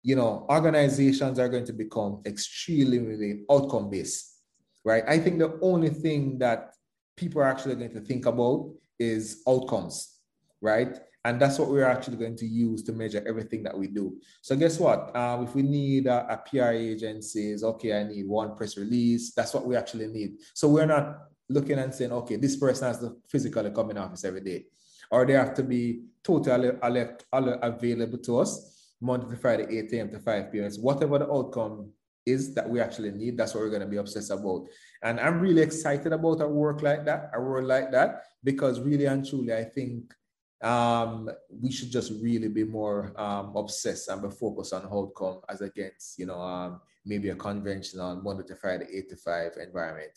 you 0.03 0.17
know, 0.17 0.47
organizations 0.49 1.39
are 1.39 1.49
going 1.51 1.67
to 1.67 1.75
become 1.75 2.23
extremely 2.25 3.43
outcome 3.51 3.91
based, 3.91 4.41
right? 4.85 5.05
I 5.07 5.19
think 5.19 5.39
the 5.39 5.59
only 5.61 5.91
thing 5.91 6.39
that 6.39 6.73
people 7.21 7.43
are 7.43 7.53
actually 7.55 7.77
going 7.77 7.93
to 7.93 8.01
think 8.01 8.25
about 8.25 8.73
is 8.99 9.43
outcomes, 9.47 10.17
right? 10.63 10.99
And 11.27 11.39
that's 11.39 11.59
what 11.59 11.69
we're 11.69 11.85
actually 11.85 12.17
going 12.17 12.37
to 12.37 12.47
use 12.47 12.83
to 12.85 12.93
measure 12.93 13.23
everything 13.29 13.63
that 13.65 13.77
we 13.77 13.89
do. 13.89 14.17
So 14.41 14.57
guess 14.57 14.81
what? 14.81 15.15
Um, 15.15 15.45
if 15.45 15.55
we 15.55 15.61
need 15.61 16.07
a, 16.07 16.19
a 16.33 16.39
PR 16.39 16.71
agency, 16.71 17.55
okay, 17.63 18.01
I 18.01 18.05
need 18.05 18.27
one 18.27 18.57
press 18.57 18.79
release. 18.79 19.35
That's 19.35 19.53
what 19.53 19.67
we 19.67 19.77
actually 19.77 20.07
need. 20.07 20.39
So 20.55 20.67
we're 20.69 20.87
not 20.87 21.19
looking 21.51 21.79
and 21.79 21.95
saying, 21.95 22.13
okay, 22.13 22.37
this 22.37 22.57
person 22.57 22.89
has 22.89 23.01
to 23.01 23.17
physically 23.29 23.71
come 23.71 23.91
in 23.91 23.99
office 23.99 24.25
every 24.25 24.41
day, 24.41 24.65
or 25.11 25.27
they 25.27 25.35
have 25.35 25.53
to 25.55 25.63
be 25.63 26.05
totally 26.25 26.71
available 26.83 28.19
to 28.19 28.39
us 28.39 28.95
Monday 28.99 29.29
to 29.29 29.37
Friday, 29.37 29.67
8 29.79 29.93
a.m. 29.93 30.11
to 30.11 30.19
5 30.21 30.53
p.m. 30.53 30.71
whatever 30.81 31.19
the 31.19 31.31
outcome 31.31 31.91
is 32.27 32.55
that 32.55 32.69
we 32.69 32.81
actually 32.81 33.11
need. 33.11 33.37
That's 33.37 33.55
what 33.55 33.63
we're 33.63 33.71
going 33.71 33.83
to 33.83 33.89
be 33.89 33.97
obsessed 33.97 34.31
about. 34.31 34.67
And 35.03 35.19
I'm 35.19 35.41
really 35.41 35.63
excited 35.63 36.13
about 36.13 36.41
a 36.43 36.49
work 36.49 36.83
like 36.83 37.05
that, 37.07 37.31
a 37.35 37.41
world 37.41 37.67
like 37.67 37.91
that, 37.93 38.25
because 38.45 38.81
really 38.81 39.07
and 39.07 39.27
truly, 39.27 39.55
I 39.55 39.65
think 39.65 40.15
um, 40.63 41.31
we 41.49 41.73
should 41.73 41.91
just 41.91 42.13
really 42.21 42.49
be 42.49 42.65
more 42.65 43.13
um, 43.17 43.57
obsessed 43.57 44.09
and 44.09 44.23
be 44.23 44.29
focused 44.31 44.75
on 44.75 44.87
outcome 44.93 45.41
as 45.49 45.63
against, 45.63 46.19
you 46.19 46.27
know, 46.27 46.41
um, 46.41 46.81
maybe 47.07 47.31
a 47.31 47.35
conventional 47.35 48.17
Monday 48.17 48.45
to 48.47 48.55
Friday, 48.57 48.87
eight 48.93 49.09
to 49.09 49.17
five 49.17 49.53
environment. 49.57 50.13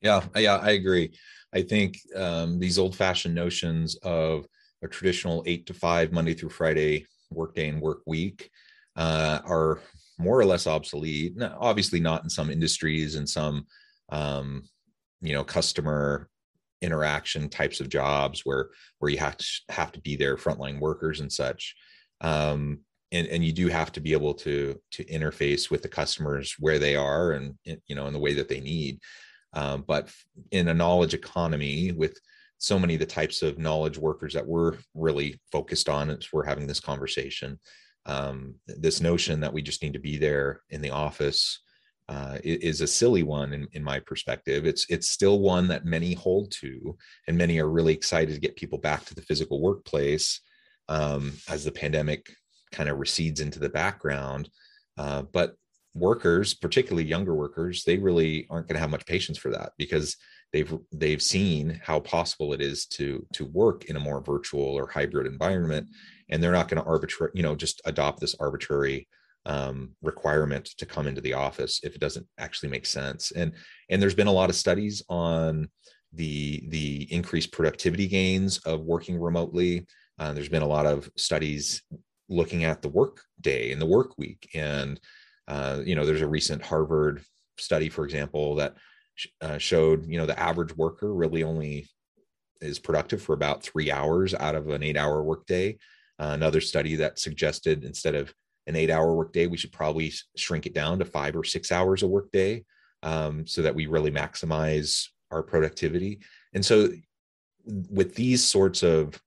Yeah, 0.00 0.22
yeah, 0.36 0.56
I 0.56 0.72
agree. 0.72 1.16
I 1.52 1.62
think 1.62 1.98
um, 2.14 2.60
these 2.60 2.78
old-fashioned 2.78 3.34
notions 3.34 3.96
of 4.02 4.46
a 4.82 4.88
traditional 4.88 5.42
eight 5.46 5.66
to 5.66 5.74
five 5.74 6.12
Monday 6.12 6.34
through 6.34 6.50
Friday 6.50 7.06
workday 7.30 7.68
and 7.68 7.80
work 7.80 8.02
week 8.06 8.50
uh, 8.96 9.40
are 9.44 9.80
more 10.18 10.38
or 10.38 10.44
less 10.44 10.66
obsolete. 10.66 11.36
obviously, 11.58 12.00
not 12.00 12.22
in 12.22 12.30
some 12.30 12.50
industries 12.50 13.16
and 13.16 13.28
some, 13.28 13.66
um, 14.10 14.64
you 15.20 15.32
know, 15.32 15.44
customer 15.44 16.28
interaction 16.82 17.48
types 17.48 17.80
of 17.80 17.88
jobs 17.88 18.42
where 18.44 18.70
where 18.98 19.10
you 19.10 19.18
have 19.18 19.36
to 19.36 19.46
have 19.70 19.92
to 19.92 20.00
be 20.00 20.16
there, 20.16 20.36
frontline 20.36 20.80
workers 20.80 21.20
and 21.20 21.32
such. 21.32 21.74
Um, 22.20 22.80
and, 23.12 23.26
and 23.28 23.44
you 23.44 23.52
do 23.52 23.68
have 23.68 23.92
to 23.92 24.00
be 24.00 24.12
able 24.12 24.34
to 24.34 24.78
to 24.92 25.04
interface 25.04 25.70
with 25.70 25.82
the 25.82 25.88
customers 25.88 26.54
where 26.58 26.78
they 26.78 26.96
are 26.96 27.32
and 27.32 27.54
you 27.64 27.94
know 27.94 28.06
in 28.06 28.12
the 28.12 28.18
way 28.18 28.34
that 28.34 28.48
they 28.48 28.60
need. 28.60 29.00
Um, 29.52 29.84
but 29.86 30.10
in 30.50 30.68
a 30.68 30.74
knowledge 30.74 31.14
economy 31.14 31.92
with 31.92 32.18
so 32.58 32.78
many 32.78 32.94
of 32.94 33.00
the 33.00 33.06
types 33.06 33.42
of 33.42 33.58
knowledge 33.58 33.98
workers 33.98 34.34
that 34.34 34.46
we're 34.46 34.78
really 34.94 35.40
focused 35.52 35.88
on 35.88 36.10
as 36.10 36.32
we're 36.32 36.44
having 36.44 36.66
this 36.66 36.80
conversation 36.80 37.58
um, 38.06 38.54
this 38.66 39.00
notion 39.00 39.40
that 39.40 39.52
we 39.52 39.62
just 39.62 39.82
need 39.82 39.94
to 39.94 39.98
be 39.98 40.18
there 40.18 40.60
in 40.70 40.82
the 40.82 40.90
office 40.90 41.60
uh, 42.08 42.38
is 42.44 42.80
a 42.80 42.86
silly 42.86 43.22
one 43.22 43.52
in, 43.52 43.66
in 43.72 43.82
my 43.82 43.98
perspective. 43.98 44.66
It's 44.66 44.86
it's 44.90 45.08
still 45.08 45.40
one 45.40 45.68
that 45.68 45.84
many 45.84 46.14
hold 46.14 46.52
to, 46.60 46.96
and 47.26 47.38
many 47.38 47.58
are 47.58 47.68
really 47.68 47.94
excited 47.94 48.34
to 48.34 48.40
get 48.40 48.56
people 48.56 48.78
back 48.78 49.04
to 49.06 49.14
the 49.14 49.22
physical 49.22 49.60
workplace 49.60 50.40
um, 50.88 51.32
as 51.48 51.64
the 51.64 51.72
pandemic 51.72 52.30
kind 52.72 52.88
of 52.88 52.98
recedes 52.98 53.40
into 53.40 53.58
the 53.58 53.70
background. 53.70 54.50
Uh, 54.98 55.22
but 55.22 55.54
workers, 55.94 56.54
particularly 56.54 57.08
younger 57.08 57.34
workers, 57.34 57.84
they 57.84 57.96
really 57.96 58.46
aren't 58.50 58.68
going 58.68 58.74
to 58.74 58.80
have 58.80 58.90
much 58.90 59.06
patience 59.06 59.38
for 59.38 59.50
that 59.50 59.72
because 59.78 60.16
they've 60.52 60.78
they've 60.92 61.22
seen 61.22 61.80
how 61.82 62.00
possible 62.00 62.52
it 62.52 62.60
is 62.60 62.86
to 62.86 63.26
to 63.32 63.44
work 63.46 63.86
in 63.86 63.96
a 63.96 64.00
more 64.00 64.20
virtual 64.20 64.62
or 64.62 64.88
hybrid 64.88 65.26
environment 65.26 65.88
and 66.30 66.42
they're 66.42 66.52
not 66.52 66.68
going 66.68 66.82
to 66.82 66.88
arbitrary, 66.88 67.32
you 67.34 67.42
know 67.42 67.56
just 67.56 67.82
adopt 67.86 68.20
this 68.20 68.36
arbitrary 68.38 69.08
um, 69.46 69.94
requirement 70.02 70.66
to 70.78 70.86
come 70.86 71.06
into 71.06 71.20
the 71.20 71.34
office 71.34 71.80
if 71.82 71.94
it 71.94 72.00
doesn't 72.00 72.26
actually 72.38 72.70
make 72.70 72.86
sense. 72.86 73.30
And 73.32 73.52
and 73.90 74.00
there's 74.00 74.14
been 74.14 74.26
a 74.26 74.32
lot 74.32 74.50
of 74.50 74.56
studies 74.56 75.02
on 75.08 75.68
the 76.12 76.64
the 76.68 77.12
increased 77.12 77.52
productivity 77.52 78.06
gains 78.06 78.58
of 78.58 78.80
working 78.80 79.18
remotely. 79.18 79.86
Uh, 80.18 80.32
there's 80.32 80.48
been 80.48 80.62
a 80.62 80.66
lot 80.66 80.86
of 80.86 81.10
studies 81.16 81.82
looking 82.28 82.64
at 82.64 82.82
the 82.82 82.88
work 82.88 83.22
day 83.40 83.72
and 83.72 83.80
the 83.80 83.86
work 83.86 84.16
week. 84.16 84.48
And 84.54 85.00
uh, 85.48 85.80
you 85.84 85.94
know, 85.94 86.06
there's 86.06 86.22
a 86.22 86.26
recent 86.26 86.62
Harvard 86.62 87.22
study, 87.58 87.88
for 87.88 88.04
example, 88.04 88.54
that 88.56 88.76
uh, 89.40 89.58
showed 89.58 90.06
you 90.06 90.18
know 90.18 90.26
the 90.26 90.38
average 90.38 90.74
worker 90.76 91.12
really 91.12 91.42
only 91.42 91.86
is 92.60 92.78
productive 92.78 93.20
for 93.20 93.34
about 93.34 93.62
three 93.62 93.90
hours 93.90 94.34
out 94.34 94.54
of 94.54 94.68
an 94.68 94.82
eight-hour 94.82 95.22
workday. 95.22 95.76
Uh, 96.18 96.30
another 96.32 96.60
study 96.60 96.96
that 96.96 97.18
suggested 97.18 97.84
instead 97.84 98.14
of 98.14 98.32
an 98.66 98.76
eight-hour 98.76 99.14
workday, 99.14 99.46
we 99.46 99.56
should 99.56 99.72
probably 99.72 100.12
shrink 100.36 100.66
it 100.66 100.74
down 100.74 100.98
to 100.98 101.04
five 101.04 101.36
or 101.36 101.44
six 101.44 101.70
hours 101.70 102.02
a 102.02 102.08
workday, 102.08 102.64
um, 103.02 103.46
so 103.46 103.62
that 103.62 103.74
we 103.74 103.86
really 103.86 104.10
maximize 104.10 105.08
our 105.30 105.42
productivity. 105.42 106.20
And 106.54 106.64
so, 106.64 106.88
with 107.90 108.14
these 108.14 108.44
sorts 108.44 108.82
of 108.82 109.20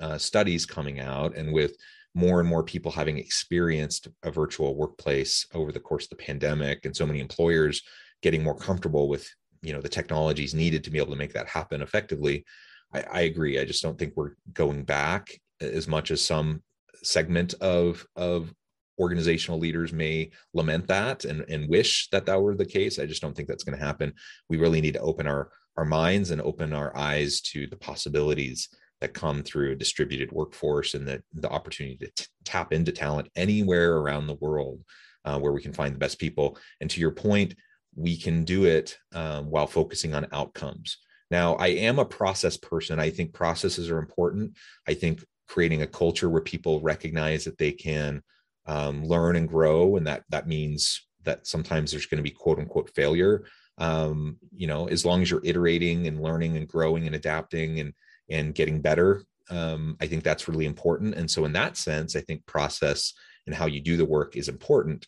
uh, 0.00 0.18
studies 0.18 0.66
coming 0.66 1.00
out, 1.00 1.36
and 1.36 1.52
with 1.52 1.76
more 2.14 2.40
and 2.40 2.48
more 2.48 2.62
people 2.62 2.92
having 2.92 3.18
experienced 3.18 4.08
a 4.22 4.30
virtual 4.30 4.76
workplace 4.76 5.46
over 5.54 5.72
the 5.72 5.80
course 5.80 6.04
of 6.04 6.10
the 6.10 6.24
pandemic, 6.24 6.84
and 6.84 6.94
so 6.94 7.06
many 7.06 7.20
employers 7.20 7.82
getting 8.22 8.42
more 8.42 8.56
comfortable 8.56 9.08
with 9.08 9.28
you 9.62 9.72
know 9.72 9.80
the 9.80 9.88
technologies 9.88 10.54
needed 10.54 10.84
to 10.84 10.90
be 10.90 10.98
able 10.98 11.12
to 11.12 11.18
make 11.18 11.32
that 11.32 11.48
happen 11.48 11.82
effectively 11.82 12.44
I, 12.92 13.02
I, 13.02 13.20
agree 13.22 13.58
i 13.58 13.64
just 13.64 13.82
don't 13.82 13.98
think 13.98 14.14
we're 14.16 14.34
going 14.52 14.84
back 14.84 15.40
as 15.60 15.86
much 15.88 16.10
as 16.10 16.24
some 16.24 16.62
segment 17.02 17.54
of 17.54 18.06
of 18.16 18.52
organizational 18.98 19.58
leaders 19.58 19.92
may 19.92 20.30
lament 20.54 20.86
that 20.88 21.24
and, 21.24 21.44
and 21.48 21.68
wish 21.68 22.08
that 22.10 22.26
that 22.26 22.40
were 22.40 22.54
the 22.54 22.64
case. 22.64 22.98
I 22.98 23.06
just 23.06 23.22
don't 23.22 23.34
think 23.34 23.48
that's 23.48 23.64
going 23.64 23.78
to 23.78 23.84
happen. 23.84 24.12
We 24.48 24.58
really 24.58 24.80
need 24.80 24.94
to 24.94 25.00
open 25.00 25.26
our 25.26 25.50
our 25.76 25.84
minds 25.86 26.30
and 26.30 26.40
open 26.42 26.74
our 26.74 26.94
eyes 26.96 27.40
to 27.40 27.66
the 27.66 27.76
possibilities 27.76 28.68
that 29.00 29.14
come 29.14 29.42
through 29.42 29.72
a 29.72 29.76
distributed 29.76 30.30
workforce 30.30 30.92
and 30.94 31.08
the, 31.08 31.22
the 31.32 31.48
opportunity 31.48 31.96
to 31.96 32.10
t- 32.14 32.26
tap 32.44 32.74
into 32.74 32.92
talent 32.92 33.28
anywhere 33.36 33.96
around 33.96 34.26
the 34.26 34.34
world 34.34 34.84
uh, 35.24 35.38
where 35.38 35.52
we 35.52 35.62
can 35.62 35.72
find 35.72 35.94
the 35.94 35.98
best 35.98 36.18
people. 36.18 36.58
And 36.80 36.90
to 36.90 37.00
your 37.00 37.10
point 37.10 37.54
we 37.94 38.16
can 38.16 38.44
do 38.44 38.64
it 38.64 38.98
um, 39.14 39.50
while 39.50 39.66
focusing 39.66 40.14
on 40.14 40.26
outcomes. 40.32 40.98
Now 41.30 41.54
i 41.54 41.68
am 41.68 41.98
a 41.98 42.04
process 42.04 42.56
person. 42.56 42.98
I 42.98 43.10
think 43.10 43.32
processes 43.32 43.90
are 43.90 43.98
important. 43.98 44.56
I 44.86 44.94
think 44.94 45.24
creating 45.48 45.82
a 45.82 45.86
culture 45.86 46.30
where 46.30 46.42
people 46.42 46.80
recognize 46.80 47.44
that 47.44 47.58
they 47.58 47.72
can 47.72 48.22
um, 48.66 49.04
learn 49.04 49.36
and 49.36 49.48
grow 49.48 49.96
and 49.96 50.06
that 50.06 50.24
that 50.28 50.46
means 50.46 51.06
that 51.24 51.46
sometimes 51.46 51.90
there's 51.90 52.06
going 52.06 52.22
to 52.22 52.22
be 52.22 52.30
quote 52.30 52.58
unquote 52.58 52.90
failure. 52.94 53.44
Um, 53.78 54.36
you 54.54 54.66
know 54.66 54.86
as 54.88 55.04
long 55.04 55.22
as 55.22 55.30
you're 55.30 55.44
iterating 55.44 56.06
and 56.06 56.22
learning 56.22 56.56
and 56.56 56.68
growing 56.68 57.06
and 57.06 57.14
adapting 57.14 57.80
and 57.80 57.94
and 58.28 58.54
getting 58.54 58.80
better 58.80 59.24
um, 59.50 59.96
i 60.00 60.06
think 60.06 60.22
that's 60.22 60.46
really 60.46 60.66
important. 60.66 61.14
And 61.14 61.30
so 61.30 61.44
in 61.44 61.52
that 61.54 61.76
sense 61.76 62.14
i 62.16 62.20
think 62.20 62.46
process 62.46 63.12
and 63.46 63.54
how 63.54 63.66
you 63.66 63.80
do 63.80 63.96
the 63.96 64.04
work 64.04 64.36
is 64.36 64.48
important. 64.48 65.06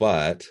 But 0.00 0.44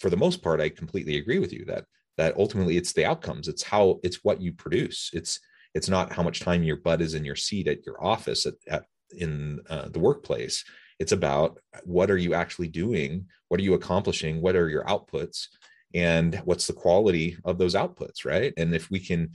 for 0.00 0.10
the 0.10 0.16
most 0.16 0.42
part 0.42 0.60
i 0.60 0.68
completely 0.68 1.18
agree 1.18 1.38
with 1.38 1.52
you 1.52 1.64
that 1.66 1.84
that 2.20 2.36
ultimately 2.36 2.76
it's 2.76 2.92
the 2.92 3.06
outcomes. 3.06 3.48
It's 3.48 3.62
how 3.62 3.98
it's 4.02 4.22
what 4.22 4.42
you 4.42 4.52
produce. 4.52 5.10
It's 5.14 5.40
it's 5.74 5.88
not 5.88 6.12
how 6.12 6.22
much 6.22 6.40
time 6.40 6.62
your 6.62 6.76
butt 6.76 7.00
is 7.00 7.14
in 7.14 7.24
your 7.24 7.36
seat 7.36 7.66
at 7.66 7.86
your 7.86 8.02
office 8.04 8.44
at, 8.44 8.54
at 8.68 8.84
in 9.16 9.60
uh, 9.70 9.88
the 9.88 9.98
workplace 9.98 10.62
it's 11.00 11.12
about 11.12 11.58
what 11.84 12.10
are 12.10 12.18
you 12.18 12.34
actually 12.34 12.68
doing? 12.68 13.26
What 13.48 13.58
are 13.58 13.64
you 13.64 13.74
accomplishing? 13.74 14.40
What 14.40 14.54
are 14.54 14.68
your 14.68 14.84
outputs? 14.84 15.48
And 15.92 16.36
what's 16.44 16.68
the 16.68 16.72
quality 16.72 17.36
of 17.44 17.58
those 17.58 17.74
outputs 17.74 18.24
right? 18.24 18.52
And 18.56 18.74
if 18.74 18.90
we 18.90 19.00
can 19.00 19.30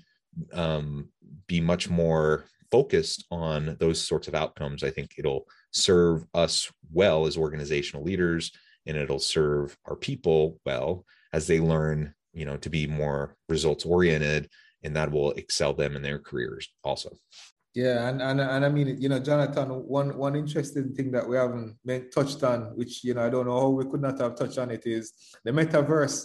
um, 0.53 1.09
be 1.47 1.59
much 1.59 1.89
more 1.89 2.45
focused 2.71 3.25
on 3.31 3.77
those 3.79 4.05
sorts 4.05 4.27
of 4.27 4.35
outcomes 4.35 4.83
i 4.83 4.89
think 4.89 5.13
it'll 5.17 5.47
serve 5.71 6.25
us 6.33 6.71
well 6.91 7.25
as 7.25 7.37
organizational 7.37 8.03
leaders 8.03 8.51
and 8.85 8.97
it'll 8.97 9.19
serve 9.19 9.77
our 9.85 9.95
people 9.95 10.59
well 10.65 11.05
as 11.33 11.47
they 11.47 11.59
learn 11.59 12.13
you 12.33 12.45
know 12.45 12.57
to 12.57 12.69
be 12.69 12.87
more 12.87 13.35
results 13.49 13.85
oriented 13.85 14.49
and 14.83 14.95
that 14.95 15.11
will 15.11 15.31
excel 15.33 15.73
them 15.73 15.95
in 15.95 16.01
their 16.01 16.19
careers 16.19 16.69
also 16.83 17.09
yeah, 17.75 18.07
and, 18.07 18.21
and 18.21 18.39
and 18.39 18.63
I 18.63 18.69
mean, 18.69 19.01
you 19.01 19.09
know, 19.09 19.19
Jonathan, 19.19 19.67
one 19.67 20.17
one 20.17 20.37
interesting 20.37 20.95
thing 20.95 21.11
that 21.11 21.27
we 21.27 21.35
haven't 21.35 21.75
touched 22.09 22.41
on, 22.41 22.71
which 22.77 23.03
you 23.03 23.13
know, 23.13 23.25
I 23.25 23.29
don't 23.29 23.47
know 23.47 23.59
how 23.59 23.67
we 23.67 23.83
could 23.83 24.01
not 24.01 24.17
have 24.21 24.37
touched 24.37 24.57
on 24.57 24.71
it, 24.71 24.83
is 24.85 25.11
the 25.43 25.51
metaverse. 25.51 26.23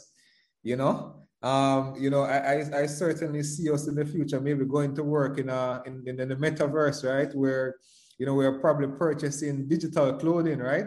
You 0.63 0.77
know, 0.77 1.27
um, 1.43 1.97
you 1.99 2.09
know, 2.09 2.23
I, 2.23 2.37
I, 2.37 2.83
I 2.83 2.87
certainly 2.87 3.43
see 3.43 3.69
us 3.69 3.89
in 3.89 3.97
the 3.97 4.05
future 4.05 4.41
maybe 4.41 4.65
going 4.65 4.95
to 4.95 5.03
work 5.03 5.39
in 5.39 5.49
a 5.49 5.83
in, 5.87 6.05
in 6.07 6.29
the 6.29 6.37
metaverse, 6.37 7.03
right? 7.03 7.35
Where 7.35 7.75
you 8.17 8.27
know 8.27 8.35
we're 8.35 8.61
probably 8.61 8.87
purchasing 8.87 9.67
digital 9.67 10.13
clothing, 10.19 10.61
right? 10.61 10.87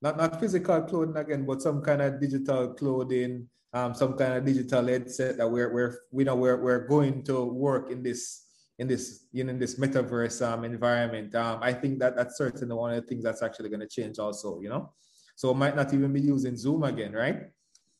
Not 0.00 0.16
not 0.16 0.38
physical 0.38 0.82
clothing 0.82 1.16
again, 1.16 1.44
but 1.44 1.60
some 1.60 1.82
kind 1.82 2.02
of 2.02 2.20
digital 2.20 2.72
clothing, 2.74 3.48
um, 3.72 3.94
some 3.94 4.16
kind 4.16 4.34
of 4.34 4.44
digital 4.44 4.86
headset 4.86 5.38
that 5.38 5.50
we're 5.50 5.74
we're 5.74 5.98
we 6.12 6.22
know 6.22 6.36
we're 6.36 6.62
we're 6.62 6.86
going 6.86 7.24
to 7.24 7.42
work 7.46 7.90
in 7.90 8.00
this 8.00 8.43
in 8.78 8.88
this 8.88 9.26
you 9.32 9.44
know 9.44 9.50
in 9.50 9.58
this 9.58 9.78
metaverse 9.78 10.44
um, 10.46 10.64
environment 10.64 11.34
um, 11.34 11.58
i 11.62 11.72
think 11.72 11.98
that 11.98 12.16
that's 12.16 12.36
certainly 12.36 12.74
one 12.74 12.92
of 12.92 13.00
the 13.00 13.06
things 13.08 13.22
that's 13.22 13.42
actually 13.42 13.68
going 13.68 13.80
to 13.80 13.86
change 13.86 14.18
also 14.18 14.60
you 14.60 14.68
know? 14.68 14.92
So 15.36 15.50
it 15.50 15.56
might 15.56 15.74
not 15.74 15.92
even 15.92 16.12
be 16.12 16.20
using 16.20 16.56
zoom 16.56 16.82
again 16.84 17.12
right? 17.12 17.42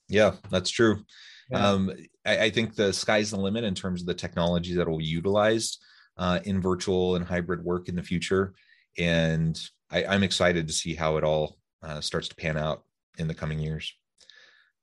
Yeah 0.08 0.32
that's 0.50 0.70
true. 0.70 1.04
Yeah. 1.50 1.68
um, 1.68 1.92
I, 2.24 2.44
I, 2.44 2.50
think 2.50 2.74
the 2.74 2.92
sky's 2.92 3.30
the 3.30 3.36
limit 3.36 3.64
in 3.64 3.74
terms 3.74 4.00
of 4.00 4.06
the 4.06 4.14
technology 4.14 4.74
that 4.74 4.88
will 4.88 4.98
be 4.98 5.04
utilized 5.04 5.82
uh, 6.16 6.40
in 6.44 6.62
virtual 6.62 7.16
and 7.16 7.24
hybrid 7.24 7.62
work 7.62 7.88
in 7.90 7.96
the 7.96 8.02
future. 8.02 8.54
And 8.96 9.60
I, 9.90 10.04
i'm 10.06 10.22
excited 10.22 10.66
to 10.66 10.72
see 10.72 10.94
how 10.94 11.16
it 11.16 11.24
all 11.24 11.56
uh, 11.82 12.00
starts 12.00 12.28
to 12.28 12.36
pan 12.36 12.56
out 12.56 12.84
in 13.18 13.28
the 13.28 13.34
coming 13.34 13.58
years 13.58 13.92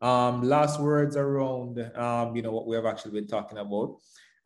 Um, 0.00 0.42
last 0.42 0.78
words 0.80 1.16
around, 1.16 1.80
um, 1.96 2.36
you 2.36 2.42
know, 2.42 2.52
what 2.52 2.68
we 2.68 2.76
have 2.76 2.86
actually 2.86 3.10
been 3.12 3.26
talking 3.26 3.58
about. 3.58 3.96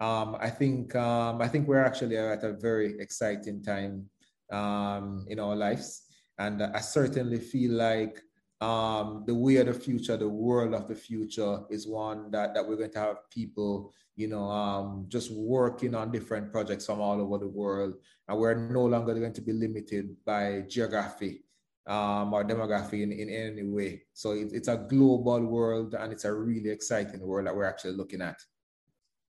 Um, 0.00 0.38
I 0.40 0.48
think 0.48 0.94
um, 0.94 1.42
I 1.42 1.48
think 1.48 1.68
we're 1.68 1.84
actually 1.84 2.16
at 2.16 2.42
a 2.44 2.54
very 2.54 2.98
exciting 2.98 3.62
time 3.62 4.08
in 4.50 5.38
our 5.38 5.54
lives, 5.54 6.04
and 6.38 6.62
I 6.62 6.80
certainly 6.80 7.40
feel 7.40 7.72
like 7.72 8.22
um, 8.60 9.24
the 9.26 9.34
way 9.34 9.56
of 9.56 9.66
the 9.66 9.74
future, 9.74 10.16
the 10.16 10.28
world 10.28 10.74
of 10.74 10.88
the 10.88 10.94
future 10.94 11.60
is 11.70 11.86
one 11.86 12.30
that, 12.30 12.54
that 12.54 12.66
we're 12.66 12.76
going 12.76 12.92
to 12.92 12.98
have 12.98 13.30
people, 13.30 13.92
you 14.14 14.28
know, 14.28 14.50
um, 14.50 15.06
just 15.08 15.30
working 15.30 15.94
on 15.94 16.10
different 16.10 16.50
projects 16.50 16.86
from 16.86 17.00
all 17.00 17.20
over 17.20 17.38
the 17.38 17.48
world. 17.48 17.94
And 18.28 18.38
we're 18.38 18.54
no 18.54 18.84
longer 18.84 19.14
going 19.14 19.34
to 19.34 19.42
be 19.42 19.52
limited 19.52 20.16
by 20.24 20.64
geography 20.68 21.44
um, 21.86 22.32
or 22.32 22.44
demography 22.44 23.02
in, 23.02 23.12
in 23.12 23.28
any 23.28 23.62
way. 23.62 24.02
So 24.14 24.32
it, 24.32 24.48
it's 24.52 24.68
a 24.68 24.86
global 24.88 25.40
world 25.40 25.94
and 25.94 26.12
it's 26.12 26.24
a 26.24 26.32
really 26.32 26.70
exciting 26.70 27.20
world 27.20 27.46
that 27.46 27.54
we're 27.54 27.64
actually 27.64 27.92
looking 27.92 28.22
at. 28.22 28.38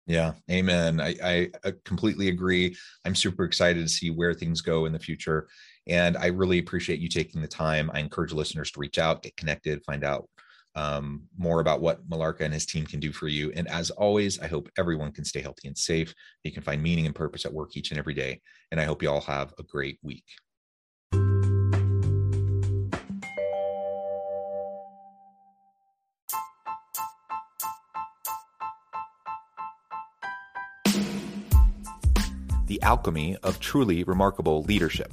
Yeah, 0.06 0.32
amen. 0.50 1.00
I, 1.00 1.48
I 1.64 1.72
completely 1.84 2.28
agree. 2.28 2.76
I'm 3.04 3.14
super 3.14 3.44
excited 3.44 3.82
to 3.82 3.88
see 3.88 4.10
where 4.10 4.34
things 4.34 4.60
go 4.60 4.86
in 4.86 4.92
the 4.92 4.98
future. 4.98 5.46
And 5.88 6.16
I 6.16 6.26
really 6.26 6.58
appreciate 6.58 7.00
you 7.00 7.08
taking 7.08 7.42
the 7.42 7.48
time. 7.48 7.90
I 7.92 8.00
encourage 8.00 8.32
listeners 8.32 8.70
to 8.72 8.80
reach 8.80 8.98
out, 8.98 9.22
get 9.22 9.36
connected, 9.36 9.84
find 9.84 10.04
out 10.04 10.28
um, 10.74 11.24
more 11.36 11.60
about 11.60 11.80
what 11.80 12.08
Melarka 12.08 12.40
and 12.40 12.54
his 12.54 12.66
team 12.66 12.86
can 12.86 13.00
do 13.00 13.12
for 13.12 13.28
you. 13.28 13.52
And 13.54 13.68
as 13.68 13.90
always, 13.90 14.40
I 14.40 14.46
hope 14.46 14.70
everyone 14.78 15.12
can 15.12 15.24
stay 15.24 15.42
healthy 15.42 15.68
and 15.68 15.76
safe. 15.76 16.14
You 16.44 16.52
can 16.52 16.62
find 16.62 16.82
meaning 16.82 17.06
and 17.06 17.14
purpose 17.14 17.44
at 17.44 17.52
work 17.52 17.76
each 17.76 17.90
and 17.90 17.98
every 17.98 18.14
day. 18.14 18.40
And 18.70 18.80
I 18.80 18.84
hope 18.84 19.02
you 19.02 19.10
all 19.10 19.20
have 19.22 19.52
a 19.58 19.62
great 19.62 19.98
week. 20.02 20.24
The 32.66 32.80
Alchemy 32.80 33.36
of 33.42 33.60
Truly 33.60 34.02
Remarkable 34.04 34.62
Leadership 34.62 35.12